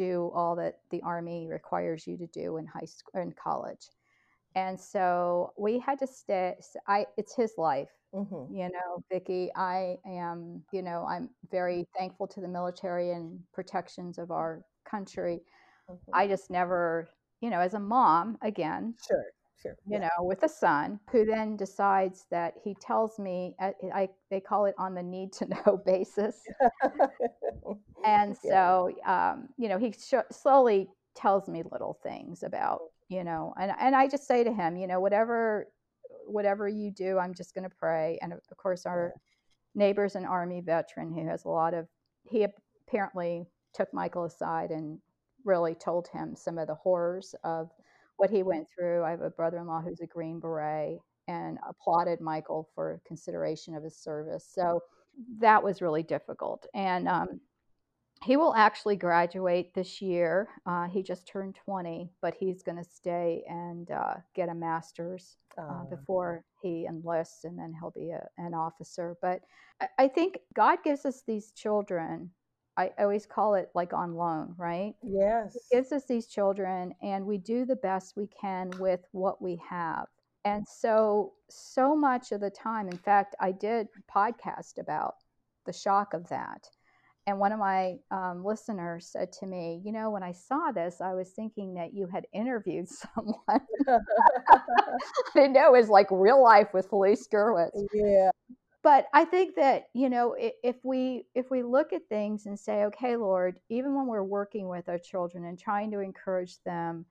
do 0.01 0.31
all 0.35 0.57
that 0.57 0.75
the 0.91 1.03
army 1.03 1.49
requires 1.49 2.07
you 2.07 2.17
to 2.19 2.27
do 2.29 2.57
in 2.59 2.67
high 2.67 2.87
school 2.87 3.23
in 3.23 3.33
college 3.33 3.85
And 4.55 4.81
so 4.81 5.53
we 5.59 5.79
had 5.79 5.99
to 6.01 6.07
stay. 6.07 6.57
I 6.89 7.07
it's 7.17 7.35
his 7.37 7.53
life, 7.59 7.93
Mm-hmm. 8.15 8.47
you 8.49 8.69
know, 8.75 8.91
Vicki. 9.13 9.51
I 9.55 9.99
am, 10.07 10.65
you 10.73 10.83
know, 10.83 11.07
I'm 11.07 11.31
very 11.51 11.87
thankful 11.97 12.27
to 12.29 12.41
the 12.41 12.49
military 12.49 13.11
and 13.13 13.41
protections 13.53 14.19
of 14.19 14.31
our 14.31 14.65
country. 14.85 15.41
Mm-hmm. 15.91 16.13
I 16.13 16.27
just 16.29 16.51
never, 16.51 17.09
you 17.41 17.51
know, 17.51 17.61
as 17.61 17.75
a 17.75 17.81
mom, 17.81 18.39
again, 18.43 18.95
Sure, 19.07 19.25
sure. 19.63 19.77
you 19.87 19.99
know, 19.99 20.09
with 20.21 20.43
a 20.43 20.49
son 20.49 21.01
who 21.11 21.25
then 21.25 21.57
decides 21.57 22.27
that 22.31 22.55
he 22.65 22.75
tells 22.81 23.19
me, 23.19 23.55
I, 23.61 23.73
I 23.95 24.09
they 24.31 24.41
call 24.41 24.67
it 24.67 24.75
on 24.79 24.95
the 24.95 25.03
need 25.03 25.33
to 25.35 25.47
know 25.47 25.83
basis. 25.87 26.43
And 28.05 28.37
Yeah. 28.45 28.53
so, 28.53 28.91
um, 29.07 29.49
you 29.59 29.69
know, 29.69 29.79
he 29.79 29.93
sh- 29.93 30.15
slowly 30.33 30.89
tells 31.15 31.49
me 31.49 31.63
little 31.71 31.99
things 32.03 32.43
about, 32.43 32.81
you 33.09 33.25
know, 33.25 33.55
and, 33.61 33.73
and 33.81 33.95
I 33.95 34.09
just 34.09 34.27
say 34.27 34.45
to 34.45 34.53
him, 34.53 34.77
you 34.77 34.87
know, 34.87 35.01
whatever, 35.01 35.67
whatever 36.27 36.69
you 36.69 36.91
do, 36.91 37.19
I'm 37.19 37.35
just 37.35 37.55
going 37.55 37.69
to 37.69 37.75
pray. 37.77 38.19
And 38.23 38.33
of 38.33 38.41
of 38.51 38.57
course, 38.57 38.87
our 38.87 39.15
neighbor's 39.75 40.17
an 40.17 40.25
army 40.25 40.61
veteran 40.61 41.13
who 41.13 41.27
has 41.29 41.45
a 41.45 41.49
lot 41.49 41.75
of, 41.75 41.89
he 42.25 42.47
apparently 42.89 43.47
took 43.75 43.93
Michael 43.93 44.25
aside 44.25 44.71
and 44.71 44.99
really 45.45 45.75
told 45.75 46.09
him 46.09 46.35
some 46.37 46.59
of 46.59 46.67
the 46.67 46.75
horrors 46.75 47.35
of 47.45 47.71
what 48.21 48.29
he 48.29 48.43
went 48.43 48.67
through. 48.69 49.03
I 49.03 49.11
have 49.11 49.23
a 49.23 49.31
brother 49.31 49.57
in 49.57 49.67
law 49.67 49.81
who's 49.81 50.03
a 50.03 50.07
Green 50.07 50.41
Beret 50.41 50.99
and 51.27 51.57
applauded 51.67 52.21
Michael 52.21 52.69
for 52.75 53.01
consideration 53.07 53.75
of 53.75 53.83
his 53.83 53.97
service. 53.97 54.47
So 54.53 54.83
that 55.39 55.63
was 55.63 55.81
really 55.81 56.03
difficult. 56.03 56.67
And 56.75 57.09
um, 57.09 57.41
he 58.23 58.37
will 58.37 58.55
actually 58.55 58.97
graduate 58.97 59.73
this 59.73 60.03
year. 60.03 60.49
Uh, 60.67 60.87
he 60.87 61.03
just 61.03 61.27
turned 61.27 61.57
20, 61.65 62.11
but 62.21 62.35
he's 62.39 62.63
going 62.63 62.77
to 62.77 62.85
stay 62.85 63.43
and 63.49 63.91
uh, 63.91 64.17
get 64.35 64.51
a 64.51 64.55
master's 64.55 65.39
uh, 65.57 65.63
Aw. 65.63 65.85
before 65.89 66.45
he 66.63 66.87
enlists, 66.87 67.45
and 67.45 67.59
then 67.59 67.73
he'll 67.81 67.93
be 67.93 68.11
a, 68.11 68.29
an 68.37 68.53
officer. 68.53 69.17
But 69.23 69.41
I, 69.81 69.87
I 69.99 70.09
think 70.09 70.41
God 70.55 70.81
gives 70.85 71.07
us 71.07 71.23
these 71.27 71.53
children. 71.53 72.33
I 72.81 73.03
always 73.03 73.27
call 73.27 73.55
it 73.55 73.71
like 73.75 73.93
on 73.93 74.15
loan, 74.15 74.55
right? 74.57 74.95
yes. 75.03 75.53
He 75.53 75.77
gives 75.77 75.93
us 75.93 76.05
these 76.07 76.27
children, 76.27 76.95
and 77.03 77.27
we 77.27 77.39
do 77.39 77.65
the 77.65 77.77
best 77.77 78.17
we 78.17 78.29
can 78.29 78.71
with 78.79 79.01
what 79.13 79.43
we 79.43 79.61
have. 79.69 80.07
And 80.45 80.67
so, 80.67 81.35
so 81.51 81.95
much 81.95 82.33
of 82.33 82.41
the 82.41 82.51
time, 82.51 82.89
in 82.89 82.97
fact, 82.97 83.35
I 83.41 83.53
did 83.53 83.89
podcast 84.15 84.79
about 84.79 85.15
the 85.67 85.73
shock 85.73 86.15
of 86.15 86.29
that. 86.29 86.69
And 87.27 87.39
one 87.39 87.53
of 87.53 87.59
my 87.59 87.97
um, 88.11 88.43
listeners 88.43 89.07
said 89.07 89.31
to 89.33 89.47
me, 89.47 89.83
You 89.85 89.93
know, 89.93 90.11
when 90.11 90.23
I 90.23 90.33
saw 90.33 90.73
this, 90.73 91.03
I 91.03 91.13
was 91.13 91.31
thinking 91.31 91.75
that 91.75 91.93
you 91.93 92.07
had 92.07 92.27
interviewed 92.33 92.89
someone. 93.15 93.37
I 93.89 93.99
didn't 95.35 95.53
know 95.53 95.75
it 95.75 95.79
was 95.79 95.91
like 95.91 96.07
real 96.11 96.43
life 96.43 96.69
with 96.73 96.89
Felice 96.89 97.29
Gerwitz 97.33 97.71
yeah. 97.93 98.31
But 98.83 99.07
i 99.13 99.25
think 99.25 99.55
that 99.57 99.89
you 99.95 100.09
know 100.09 100.35
if 100.39 100.77
we 100.83 101.25
if 101.35 101.51
we 101.51 101.63
look 101.63 101.93
at 101.93 102.09
things 102.09 102.47
and 102.47 102.59
say 102.59 102.85
okay 102.85 103.17
lord 103.17 103.59
even 103.69 103.95
when 103.95 104.07
we're 104.07 104.23
working 104.23 104.69
with 104.69 104.89
our 104.89 104.99
children 104.99 105.45
and 105.45 105.59
trying 105.59 105.91
to 105.91 106.01
encourage 106.01 106.63
them 106.65 107.05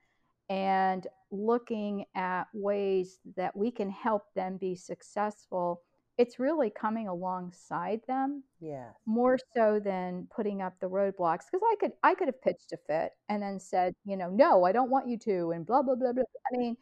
and 0.50 1.06
looking 1.32 2.06
at 2.16 2.46
ways 2.54 3.20
that 3.36 3.56
we 3.56 3.70
can 3.70 3.90
help 3.90 4.24
them 4.36 4.58
be 4.58 4.76
successful 4.76 5.82
it's 6.18 6.38
really 6.40 6.70
coming 6.70 7.08
alongside 7.08 8.02
them 8.08 8.44
Yeah. 8.60 8.90
more 9.06 9.38
so 9.56 9.80
than 9.80 10.28
putting 10.36 10.62
up 10.62 10.74
the 10.80 10.90
roadblocks. 10.90 11.46
Because 11.52 11.62
i 11.72 11.76
could 11.80 11.92
i 12.04 12.14
could 12.16 12.28
have 12.28 12.42
pitched 12.42 12.74
a 12.74 12.78
fit 12.88 13.12
and 13.30 13.42
then 13.42 13.60
said 13.60 13.94
you 14.06 14.18
know 14.18 14.30
no 14.30 14.64
i 14.66 14.72
don't 14.72 14.90
want 14.90 15.08
you 15.08 15.18
to 15.20 15.52
and 15.52 15.66
blah 15.66 15.82
blah 15.82 15.96
blah 15.96 16.14
blah. 16.14 16.24
I 16.54 16.58
mean 16.58 16.76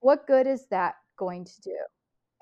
what 0.00 0.26
good 0.26 0.46
is 0.46 0.66
that 0.66 0.96
going 1.16 1.44
to 1.44 1.60
do 1.60 1.76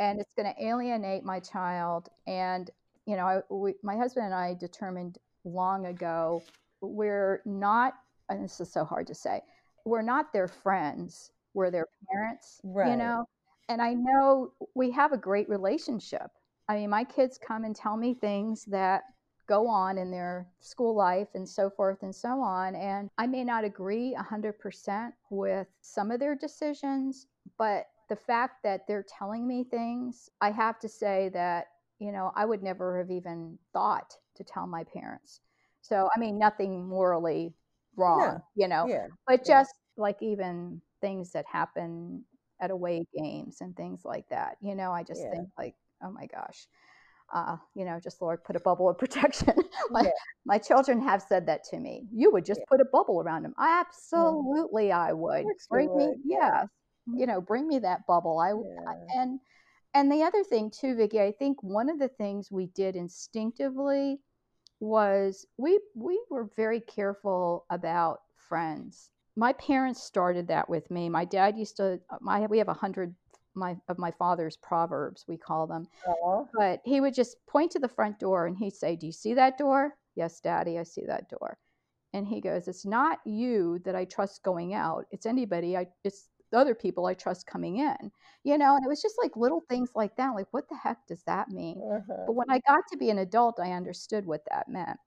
and 0.01 0.19
it's 0.19 0.35
going 0.35 0.53
to 0.53 0.65
alienate 0.65 1.23
my 1.23 1.39
child 1.39 2.09
and 2.27 2.71
you 3.07 3.15
know 3.15 3.25
I, 3.25 3.41
we, 3.55 3.75
my 3.85 3.97
husband 3.97 4.27
and 4.27 4.35
i 4.35 4.55
determined 4.55 5.19
long 5.45 5.87
ago 5.87 6.43
we're 6.81 7.43
not 7.45 7.95
and 8.29 8.43
this 8.43 8.61
is 8.61 8.73
so 8.73 8.85
hard 8.85 9.07
to 9.07 9.15
say 9.15 9.41
we're 9.85 10.03
not 10.03 10.33
their 10.33 10.49
friends 10.49 11.31
we're 11.55 11.71
their 11.71 11.87
parents 12.11 12.61
you 12.65 12.97
know? 12.97 13.25
And 13.69 13.81
i 13.81 13.95
know 13.95 14.53
we 14.75 14.91
have 14.91 15.13
a 15.13 15.17
great 15.17 15.49
relationship. 15.49 16.31
I 16.69 16.75
mean 16.77 16.91
my 16.91 17.05
kids 17.05 17.39
come 17.39 17.65
and 17.65 17.77
tell 17.77 17.97
me 17.97 18.15
things 18.15 18.65
that 18.65 19.03
go 19.49 19.67
on 19.67 19.99
in 19.99 20.11
their 20.11 20.47
school 20.61 20.95
life 20.95 21.29
and 21.35 21.49
so 21.49 21.69
forth 21.69 22.03
and 22.03 22.15
so 22.15 22.41
on 22.41 22.77
and 22.77 23.11
i 23.19 23.27
may 23.27 23.43
not 23.43 23.65
agree 23.65 24.17
100% 24.19 25.13
with 25.31 25.67
some 25.81 26.13
of 26.13 26.21
their 26.21 26.37
decisions 26.37 27.27
but 27.59 27.87
the 28.11 28.17
fact 28.17 28.63
that 28.65 28.87
they're 28.87 29.05
telling 29.19 29.47
me 29.47 29.65
things, 29.65 30.29
I 30.41 30.51
have 30.51 30.79
to 30.81 30.89
say 30.89 31.31
that, 31.33 31.69
you 32.01 32.11
know, 32.11 32.33
I 32.35 32.45
would 32.45 32.63
never 32.63 32.99
have 32.99 33.11
even 33.11 33.57
thought 33.73 34.13
to 34.35 34.45
tell 34.45 34.67
my 34.67 34.85
parents. 34.85 35.41
So, 35.81 36.09
I 36.15 36.19
mean, 36.19 36.39
nothing 36.39 36.87
morally 36.89 37.55
wrong, 37.97 38.35
No. 38.35 38.45
you 38.57 38.69
know, 38.69 38.89
Yeah. 38.89 39.07
but 39.29 39.41
yeah. 39.47 39.61
just 39.61 39.75
like 39.97 40.21
even 40.21 40.83
things 41.01 41.31
that 41.33 41.47
happen 41.47 42.25
at 42.61 42.71
away 42.73 43.07
games 43.17 43.61
and 43.61 43.77
things 43.77 44.05
like 44.05 44.29
that, 44.29 44.57
you 44.61 44.75
know, 44.75 44.91
I 44.91 45.05
just 45.05 45.23
Yeah. 45.23 45.31
think 45.31 45.49
like, 45.57 45.77
oh 46.03 46.11
my 46.11 46.27
gosh. 46.27 46.67
Uh, 47.33 47.57
you 47.77 47.85
know, 47.85 48.01
just 48.03 48.21
Lord, 48.21 48.43
put 48.43 48.57
a 48.57 48.61
bubble 48.61 48.89
of 48.89 48.99
protection. 48.99 49.55
my, 49.91 50.03
Yeah. 50.03 50.11
my 50.45 50.59
children 50.59 51.01
have 51.01 51.23
said 51.23 51.47
that 51.47 51.63
to 51.71 51.79
me. 51.79 52.09
You 52.13 52.33
would 52.33 52.45
just 52.45 52.59
Yeah. 52.59 52.65
put 52.69 52.81
a 52.81 52.87
bubble 52.87 53.21
around 53.21 53.45
them. 53.45 53.55
Absolutely, 53.57 54.91
I 54.91 55.13
would. 55.13 55.45
Bring 55.71 55.97
me, 55.97 56.09
would, 56.09 56.17
yeah. 56.25 56.65
You 57.15 57.27
know, 57.27 57.41
bring 57.41 57.67
me 57.67 57.79
that 57.81 58.07
bubble. 58.07 58.39
I, 58.39 58.53
Yeah. 58.53 59.21
and 59.21 59.41
and 59.95 60.11
the 60.11 60.23
other 60.23 60.45
thing 60.45 60.71
too, 60.71 60.95
Vicki, 60.95 61.21
I 61.21 61.33
think 61.33 61.63
one 61.63 61.91
of 61.91 61.99
the 61.99 62.09
things 62.09 62.51
we 62.51 62.67
did 62.67 62.95
instinctively 62.97 64.21
was 64.81 65.47
we 65.57 65.81
we 65.95 66.23
were 66.31 66.51
very 66.57 66.81
careful 66.81 67.67
about 67.71 68.21
friends. 68.35 69.11
My 69.37 69.53
parents 69.55 70.03
started 70.03 70.49
that 70.49 70.69
with 70.69 70.91
me. 70.91 71.09
My 71.09 71.25
dad 71.25 71.59
used 71.59 71.77
to. 71.79 72.01
Uh, 72.11 72.19
my 72.21 72.47
we 72.47 72.59
have 72.59 72.69
a 72.69 72.75
hundred 72.75 73.15
my 73.55 73.77
of 73.89 73.99
my 73.99 74.11
father's 74.13 74.57
proverbs 74.57 75.25
we 75.27 75.37
call 75.37 75.67
them, 75.67 75.87
but 76.55 76.81
he 76.85 77.01
would 77.01 77.15
just 77.15 77.37
point 77.47 77.73
to 77.73 77.79
the 77.79 77.89
front 77.89 78.19
door 78.19 78.47
and 78.47 78.57
he'd 78.57 78.75
say, 78.75 78.97
"Do 78.97 79.07
you 79.07 79.13
see 79.13 79.35
that 79.35 79.59
door?" 79.59 79.97
"Yes, 80.15 80.41
Daddy, 80.41 80.79
I 80.79 80.85
see 80.85 81.05
that 81.07 81.29
door." 81.29 81.59
And 82.13 82.27
he 82.27 82.41
goes, 82.41 82.69
"It's 82.69 82.85
not 82.87 83.19
you 83.25 83.81
that 83.81 83.95
I 83.95 84.05
trust 84.05 84.43
going 84.43 84.73
out. 84.75 85.07
It's 85.11 85.27
anybody. 85.27 85.77
I 85.77 85.89
it's 86.05 86.29
the 86.51 86.59
other 86.59 86.75
people 86.75 87.07
I 87.07 87.15
trust 87.15 87.47
coming 87.47 87.79
in." 87.79 88.13
You 88.45 88.59
know, 88.59 88.77
and 88.77 88.85
it 88.85 88.89
was 88.89 89.03
just 89.03 89.17
like 89.23 89.37
little 89.37 89.61
things 89.69 89.91
like 89.95 90.17
that. 90.17 90.35
Like, 90.35 90.49
what 90.53 90.69
the 90.69 90.77
heck 90.77 91.07
does 91.07 91.23
that 91.25 91.49
mean? 91.51 91.83
Uh-huh. 91.91 92.25
But 92.27 92.35
when 92.35 92.51
I 92.51 92.61
got 92.69 92.85
to 92.93 92.97
be 92.99 93.11
an 93.11 93.19
adult, 93.19 93.61
I 93.61 93.73
understood 93.73 94.27
what 94.27 94.45
that 94.51 94.69
meant. 94.69 94.99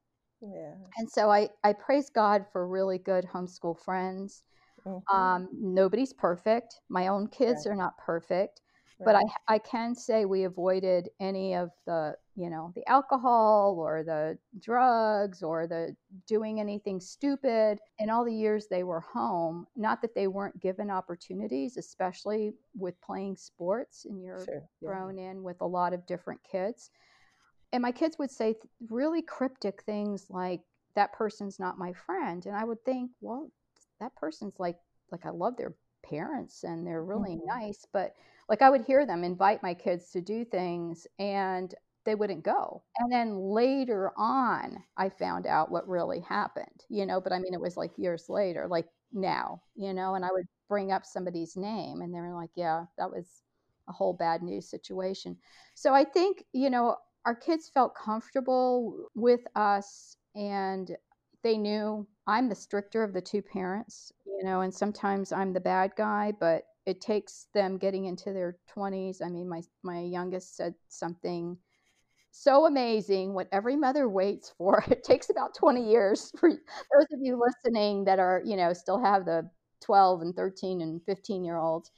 Yeah. 0.42 0.76
And 0.98 1.10
so 1.10 1.32
I, 1.32 1.50
I 1.64 1.74
praise 1.74 2.10
God 2.10 2.46
for 2.52 2.68
really 2.68 2.98
good 2.98 3.26
homeschool 3.26 3.78
friends. 3.80 4.44
Mhm. 4.86 5.02
Um, 5.14 5.50
nobody's 5.54 6.14
perfect. 6.14 6.82
My 6.90 7.08
own 7.08 7.28
kids 7.28 7.66
are 7.68 7.76
not 7.76 7.98
perfect, 7.98 8.62
but 9.06 9.16
I, 9.16 9.24
I 9.48 9.60
can 9.60 9.96
say 9.96 10.26
we 10.26 10.44
avoided 10.46 11.10
any 11.20 11.56
of 11.56 11.72
the, 11.86 12.16
you 12.36 12.50
know, 12.50 12.72
the 12.76 12.88
alcohol 12.90 13.76
or 13.80 14.04
the 14.04 14.38
drugs 14.60 15.44
or 15.44 15.68
the 15.68 15.96
doing 16.28 16.60
anything 16.60 17.00
stupid 17.00 17.80
in 18.00 18.10
all 18.10 18.26
the 18.26 18.34
years 18.34 18.68
they 18.68 18.84
were 18.84 19.02
home. 19.02 19.68
Not 19.76 20.02
that 20.02 20.16
they 20.16 20.28
weren't 20.28 20.60
given 20.60 20.90
opportunities, 20.90 21.78
especially 21.78 22.54
with 22.76 23.00
playing 23.02 23.36
sports 23.38 24.06
and 24.06 24.24
you're 24.24 24.46
Sure. 24.46 24.70
yeah. 24.82 24.90
thrown 24.90 25.20
in 25.20 25.44
with 25.44 25.62
a 25.62 25.68
lot 25.68 25.94
of 25.94 26.06
different 26.08 26.42
kids. 26.44 26.90
And 27.72 27.82
my 27.82 27.92
kids 27.92 28.18
would 28.20 28.32
say 28.32 28.54
th- 28.54 28.64
really 28.90 29.22
cryptic 29.22 29.84
things 29.84 30.28
like, 30.30 30.62
that 30.96 31.14
person's 31.14 31.60
not 31.60 31.80
my 31.80 31.92
friend. 31.94 32.46
And 32.46 32.56
I 32.56 32.64
would 32.64 32.84
think, 32.86 33.12
well, 33.20 33.52
that 34.00 34.16
person's 34.16 34.60
like, 34.60 34.78
like 35.12 35.26
I 35.26 35.30
love 35.32 35.58
their 35.58 35.74
parents 36.04 36.64
and 36.64 36.86
they're 36.86 37.04
really 37.04 37.36
Mhm. 37.36 37.46
nice. 37.46 37.86
But 37.92 38.16
like 38.50 38.62
I 38.62 38.70
would 38.70 38.82
hear 38.86 39.06
them 39.06 39.24
invite 39.24 39.64
my 39.64 39.74
kids 39.74 40.12
to 40.12 40.22
do 40.22 40.46
things 40.46 41.08
and 41.18 41.74
they 42.06 42.16
wouldn't 42.16 42.44
go. 42.44 42.84
And 43.00 43.12
then 43.12 43.38
later 43.38 44.12
on, 44.18 44.84
I 44.98 45.10
found 45.10 45.48
out 45.48 45.72
what 45.72 45.88
really 45.88 46.20
happened, 46.22 46.84
you 46.90 47.06
know, 47.06 47.22
but 47.22 47.34
I 47.34 47.40
mean, 47.40 47.54
it 47.54 47.62
was 47.62 47.78
like 47.78 47.92
years 47.98 48.26
later, 48.30 48.68
like 48.68 48.88
now, 49.12 49.62
you 49.76 49.94
know, 49.94 50.16
and 50.16 50.26
I 50.26 50.30
would 50.32 50.46
bring 50.70 50.92
up 50.92 51.06
somebody's 51.06 51.56
name 51.56 52.02
and 52.02 52.14
they 52.14 52.20
were 52.20 52.36
like, 52.36 52.52
yeah, 52.56 52.86
that 52.98 53.10
was 53.12 53.42
a 53.90 53.92
whole 53.92 54.14
bad 54.14 54.42
news 54.42 54.70
situation. 54.70 55.38
So 55.76 55.94
I 55.94 56.04
think, 56.04 56.44
you 56.54 56.70
know, 56.70 56.98
our 57.26 57.36
kids 57.36 57.70
felt 57.70 57.96
comfortable 57.96 59.08
with 59.16 59.42
us 59.56 60.18
and 60.36 60.96
they 61.44 61.58
knew 61.58 62.08
I'm 62.28 62.50
the 62.50 62.56
stricter 62.56 63.04
of 63.04 63.14
the 63.14 63.22
two 63.22 63.42
parents, 63.42 64.12
you 64.26 64.44
know, 64.44 64.62
and 64.62 64.74
sometimes 64.74 65.32
I'm 65.32 65.54
the 65.54 65.60
bad 65.60 65.92
guy, 65.98 66.34
but 66.40 66.64
it 66.86 67.02
takes 67.02 67.48
them 67.54 67.78
getting 67.78 68.06
into 68.06 68.34
their 68.34 68.58
20s. 68.68 69.22
I 69.22 69.30
mean, 69.30 69.48
my 69.48 69.62
my 69.84 70.00
youngest 70.02 70.56
said 70.56 70.76
something 70.88 71.58
so 72.34 72.66
amazing 72.66 73.34
what 73.34 73.48
every 73.52 73.76
mother 73.78 74.10
waits 74.10 74.54
for. 74.58 74.84
It 74.92 75.04
takes 75.04 75.30
about 75.30 75.56
20 75.56 75.90
years 75.90 76.32
for 76.40 76.50
those 76.50 77.08
of 77.12 77.20
you 77.22 77.40
listening 77.40 78.06
that 78.06 78.20
are, 78.20 78.42
you 78.44 78.58
know, 78.58 78.74
still 78.74 79.00
have 79.00 79.26
the 79.26 79.50
12 79.82 80.22
and 80.22 80.36
13 80.36 80.82
and 80.82 81.02
15 81.06 81.46
year 81.46 81.58
olds. 81.58 81.92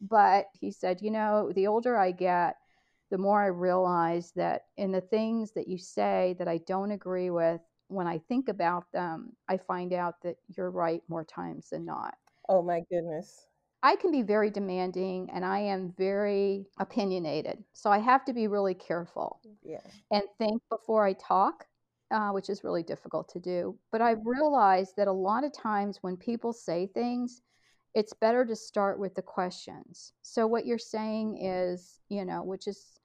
But 0.00 0.46
he 0.58 0.70
said, 0.72 1.00
you 1.02 1.10
know, 1.10 1.52
the 1.54 1.66
older 1.66 1.96
I 1.96 2.10
get, 2.10 2.56
the 3.10 3.18
more 3.18 3.42
I 3.42 3.48
realize 3.48 4.32
that 4.36 4.62
in 4.76 4.90
the 4.92 5.00
things 5.02 5.52
that 5.52 5.68
you 5.68 5.78
say 5.78 6.34
that 6.38 6.48
I 6.48 6.58
don't 6.66 6.90
agree 6.90 7.30
with, 7.30 7.60
when 7.88 8.06
I 8.06 8.18
think 8.18 8.48
about 8.48 8.90
them, 8.92 9.36
I 9.48 9.58
find 9.58 9.92
out 9.92 10.22
that 10.22 10.36
you're 10.56 10.70
right 10.70 11.02
more 11.08 11.24
times 11.24 11.68
than 11.70 11.84
not. 11.84 12.14
Oh 12.48 12.62
my 12.62 12.80
goodness. 12.90 13.46
I 13.82 13.96
can 13.96 14.12
be 14.12 14.22
very 14.22 14.50
demanding 14.50 15.28
and 15.32 15.44
I 15.44 15.58
am 15.58 15.92
very 15.98 16.66
opinionated. 16.78 17.64
So 17.72 17.90
I 17.90 17.98
have 17.98 18.24
to 18.26 18.32
be 18.32 18.46
really 18.46 18.74
careful 18.74 19.40
mm, 19.46 19.56
Yeah. 19.62 19.80
and 20.10 20.22
think 20.38 20.62
before 20.70 21.04
I 21.04 21.14
talk, 21.14 21.66
uh, 22.12 22.30
which 22.30 22.48
is 22.48 22.62
really 22.62 22.82
difficult 22.82 23.28
to 23.30 23.40
do. 23.40 23.76
But 23.90 24.00
I've 24.00 24.18
mm-hmm. 24.18 24.28
realized 24.28 24.94
that 24.96 25.08
a 25.08 25.12
lot 25.12 25.44
of 25.44 25.52
times 25.52 25.98
when 26.02 26.16
people 26.16 26.52
say 26.52 26.86
things, 26.94 27.42
it's 27.94 28.12
better 28.12 28.44
to 28.44 28.56
start 28.56 28.98
with 28.98 29.14
the 29.14 29.22
questions. 29.22 30.12
So 30.22 30.46
what 30.46 30.64
you're 30.64 30.78
saying 30.78 31.44
is, 31.44 31.98
you 32.08 32.24
know, 32.24 32.42
which 32.42 32.66
is, 32.66 32.98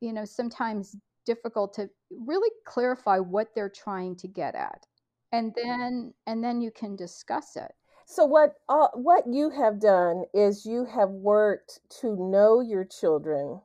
you 0.00 0.12
know, 0.12 0.24
sometimes 0.24 0.96
difficult 1.26 1.74
to 1.74 1.90
really 2.10 2.50
clarify 2.64 3.18
what 3.18 3.48
they're 3.54 3.68
trying 3.68 4.16
to 4.16 4.28
get 4.28 4.54
at. 4.54 4.86
And 5.32 5.52
mm-hmm. 5.52 5.68
then 5.68 6.14
and 6.26 6.42
then 6.42 6.60
you 6.62 6.70
can 6.70 6.96
discuss 6.96 7.56
it. 7.56 7.72
So 8.10 8.24
what 8.24 8.54
uh, 8.70 8.88
what 8.94 9.24
you 9.26 9.50
have 9.50 9.78
done 9.78 10.24
is 10.32 10.64
you 10.64 10.86
have 10.86 11.10
worked 11.10 11.80
to 12.00 12.16
know 12.16 12.60
your 12.60 12.86
children 12.86 13.60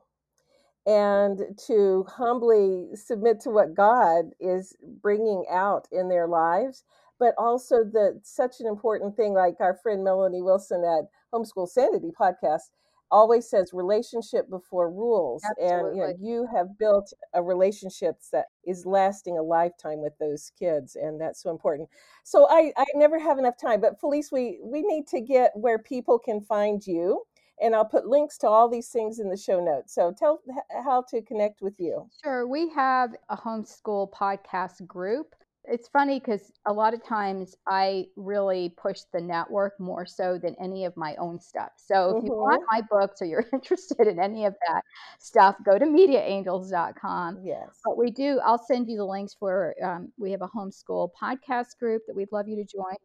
and 0.84 1.58
to 1.66 2.04
humbly 2.06 2.90
submit 2.94 3.40
to 3.40 3.50
what 3.50 3.74
God 3.74 4.32
is 4.38 4.76
bringing 5.00 5.46
out 5.50 5.88
in 5.90 6.10
their 6.10 6.28
lives, 6.28 6.84
but 7.18 7.34
also 7.38 7.84
the 7.84 8.20
such 8.22 8.60
an 8.60 8.66
important 8.66 9.16
thing 9.16 9.32
like 9.32 9.56
our 9.60 9.78
friend 9.82 10.04
Melanie 10.04 10.42
Wilson 10.42 10.84
at 10.84 11.08
Homeschool 11.32 11.66
Sanity 11.66 12.10
podcast 12.10 12.68
always 13.14 13.48
says 13.48 13.70
relationship 13.72 14.50
before 14.50 14.90
rules 14.90 15.44
and 15.62 15.96
you 15.96 16.02
know 16.02 16.12
you 16.20 16.48
have 16.52 16.76
built 16.78 17.12
a 17.34 17.40
relationship 17.42 18.16
that 18.32 18.46
is 18.66 18.84
lasting 18.84 19.38
a 19.38 19.42
lifetime 19.42 20.00
with 20.02 20.12
those 20.18 20.50
kids 20.58 20.96
and 20.96 21.20
that's 21.20 21.40
so 21.40 21.50
important 21.50 21.88
so 22.24 22.48
i 22.50 22.72
i 22.76 22.84
never 22.96 23.18
have 23.18 23.38
enough 23.38 23.56
time 23.56 23.80
but 23.80 24.00
felice 24.00 24.32
we 24.32 24.58
we 24.64 24.82
need 24.82 25.06
to 25.06 25.20
get 25.20 25.52
where 25.54 25.78
people 25.78 26.18
can 26.18 26.40
find 26.40 26.84
you 26.84 27.22
and 27.62 27.72
i'll 27.76 27.84
put 27.84 28.08
links 28.08 28.36
to 28.36 28.48
all 28.48 28.68
these 28.68 28.88
things 28.88 29.20
in 29.20 29.30
the 29.30 29.36
show 29.36 29.64
notes 29.64 29.94
so 29.94 30.12
tell 30.18 30.40
h- 30.50 30.82
how 30.84 31.00
to 31.08 31.22
connect 31.22 31.62
with 31.62 31.78
you 31.78 32.04
Sure. 32.24 32.48
We 32.48 32.70
have 32.70 33.14
a 33.28 33.36
homeschool 33.36 34.10
podcast 34.10 34.86
group. 34.86 35.34
It's 35.66 35.88
funny 35.88 36.20
because 36.20 36.52
a 36.66 36.72
lot 36.72 36.92
of 36.92 37.02
times 37.02 37.56
I 37.66 38.06
really 38.16 38.74
push 38.76 39.00
the 39.12 39.20
network 39.20 39.80
more 39.80 40.04
so 40.04 40.38
than 40.38 40.54
any 40.60 40.84
of 40.84 40.94
my 40.96 41.14
own 41.16 41.40
stuff. 41.40 41.70
So 41.76 42.10
if 42.10 42.18
you 42.22 42.30
want 42.42 42.60
hmm 42.60 42.66
my 42.70 42.82
books 42.90 43.22
or 43.22 43.24
you're 43.24 43.46
interested 43.52 44.06
in 44.06 44.18
any 44.20 44.44
of 44.44 44.54
that 44.68 44.82
stuff, 45.18 45.56
go 45.64 45.78
to 45.78 45.86
mediaangels.com. 45.86 47.40
yes 47.42 47.78
But 47.84 47.96
we 47.98 48.10
do, 48.10 48.40
I'll 48.44 48.62
send 48.62 48.88
you 48.88 48.96
the 48.98 49.04
links 49.06 49.34
for, 49.34 49.74
um, 49.82 50.12
we 50.18 50.30
have 50.32 50.42
a 50.42 50.48
homeschool 50.48 51.10
podcast 51.20 51.78
group 51.78 52.02
that 52.06 52.16
we'd 52.16 52.32
love 52.32 52.46
you 52.48 52.56
to 52.56 52.64
join. 52.64 52.96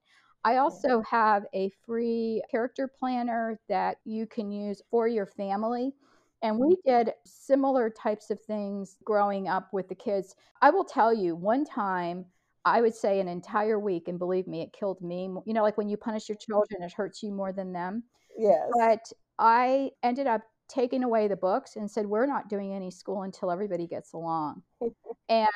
I 0.44 0.58
also 0.58 1.02
have 1.10 1.46
a 1.54 1.70
free 1.86 2.42
character 2.50 2.88
planner 2.88 3.60
that 3.70 3.98
you 4.06 4.26
can 4.28 4.52
use 4.52 4.82
for 4.90 5.08
your 5.08 5.26
family. 5.26 5.94
And 6.42 6.58
we 6.58 6.78
did 6.86 7.14
similar 7.26 7.90
types 7.90 8.30
of 8.30 8.40
things 8.42 8.98
growing 9.04 9.48
up 9.50 9.74
with 9.74 9.90
the 9.90 9.96
kids. 9.96 10.36
I 10.62 10.70
will 10.70 10.86
tell 10.86 11.14
you, 11.14 11.36
one 11.36 11.66
time, 11.66 12.26
I 12.66 12.82
would 12.82 12.96
say 12.96 13.20
an 13.20 13.28
entire 13.28 13.80
week, 13.80 14.08
and 14.08 14.20
believe 14.20 14.48
me, 14.48 14.62
it 14.62 14.74
killed 14.74 15.02
me. 15.02 15.30
You 15.46 15.54
know, 15.54 15.64
like 15.64 15.78
when 15.78 15.90
you 15.90 15.98
punish 15.98 16.30
your 16.30 16.38
children, 16.38 16.84
it 16.84 16.94
hurts 16.94 17.24
you 17.24 17.32
more 17.32 17.52
than 17.54 17.74
them. 17.74 18.04
yes 18.38 18.70
But 18.78 19.12
I 19.38 19.92
ended 20.04 20.28
up 20.28 20.42
taking 20.68 21.04
away 21.04 21.28
the 21.28 21.36
books 21.36 21.76
and 21.76 21.90
said, 21.90 22.06
we're 22.06 22.28
not 22.28 22.48
doing 22.48 22.74
any 22.74 22.92
school 22.92 23.24
until 23.24 23.52
everybody 23.52 23.88
gets 23.88 24.14
along. 24.14 24.62
And 25.30 25.48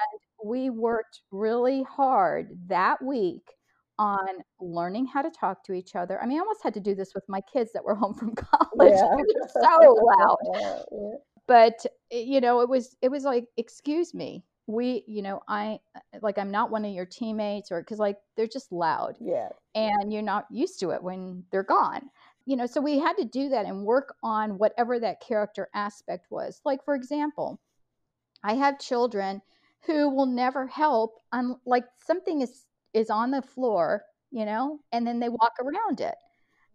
we 0.45 0.69
worked 0.69 1.21
really 1.31 1.81
hard 1.83 2.49
that 2.67 3.03
week 3.03 3.55
on 3.97 4.27
learning 4.59 5.07
how 5.07 5.21
to 5.23 5.31
talk 5.31 5.63
to 5.63 5.73
each 5.73 5.95
other. 5.95 6.21
I 6.21 6.27
mean, 6.27 6.37
I 6.37 6.41
almost 6.41 6.61
had 6.63 6.73
to 6.75 6.79
do 6.79 6.93
this 6.93 7.13
with 7.15 7.23
my 7.27 7.41
kids 7.41 7.71
that 7.73 7.83
were 7.83 7.95
home 8.03 8.13
from 8.13 8.35
college. 8.35 8.93
yeah 8.93 9.15
It 9.17 9.25
was 9.39 9.51
so 9.53 9.93
loud. 10.19 10.83
Yeah. 10.91 11.17
But 11.47 11.85
eh, 12.11 12.19
you 12.19 12.41
know, 12.41 12.61
it 12.61 12.69
was 12.69 12.95
it 13.01 13.09
was 13.09 13.23
like, 13.23 13.45
excuse 13.57 14.13
me. 14.13 14.43
We, 14.65 15.03
you 15.07 15.21
know, 15.21 15.41
I 15.47 15.79
like 16.21 16.37
I'm 16.37 16.51
not 16.51 16.71
one 16.71 16.85
of 16.85 16.93
your 16.93 17.05
teammates 17.05 17.71
or 17.71 17.83
cuz 17.83 17.99
like 17.99 18.17
they're 18.35 18.47
just 18.47 18.71
loud 18.71 19.17
yeah 19.19 19.49
and 19.75 20.13
you're 20.13 20.21
not 20.21 20.45
used 20.49 20.79
to 20.79 20.91
it 20.91 21.03
when 21.03 21.45
they're 21.51 21.63
gone. 21.63 22.09
You 22.45 22.57
know, 22.57 22.65
so 22.65 22.81
we 22.81 22.99
had 22.99 23.17
to 23.17 23.25
do 23.25 23.49
that 23.49 23.65
and 23.65 23.85
work 23.85 24.15
on 24.21 24.57
whatever 24.57 24.99
that 24.99 25.21
character 25.21 25.69
aspect 25.73 26.29
was. 26.29 26.61
Like 26.65 26.83
for 26.83 26.95
example, 26.95 27.59
I 28.43 28.55
have 28.55 28.79
children 28.79 29.41
who 29.85 30.09
will 30.09 30.25
never 30.25 30.67
help 30.67 31.21
on 31.31 31.59
like 31.65 31.85
something 31.97 32.41
is 32.41 32.65
is 32.93 33.09
on 33.09 33.31
the 33.31 33.41
floor, 33.41 34.03
you 34.31 34.45
know, 34.45 34.79
and 34.91 35.05
then 35.05 35.19
they 35.19 35.29
walk 35.29 35.53
around 35.59 35.99
it. 35.99 36.15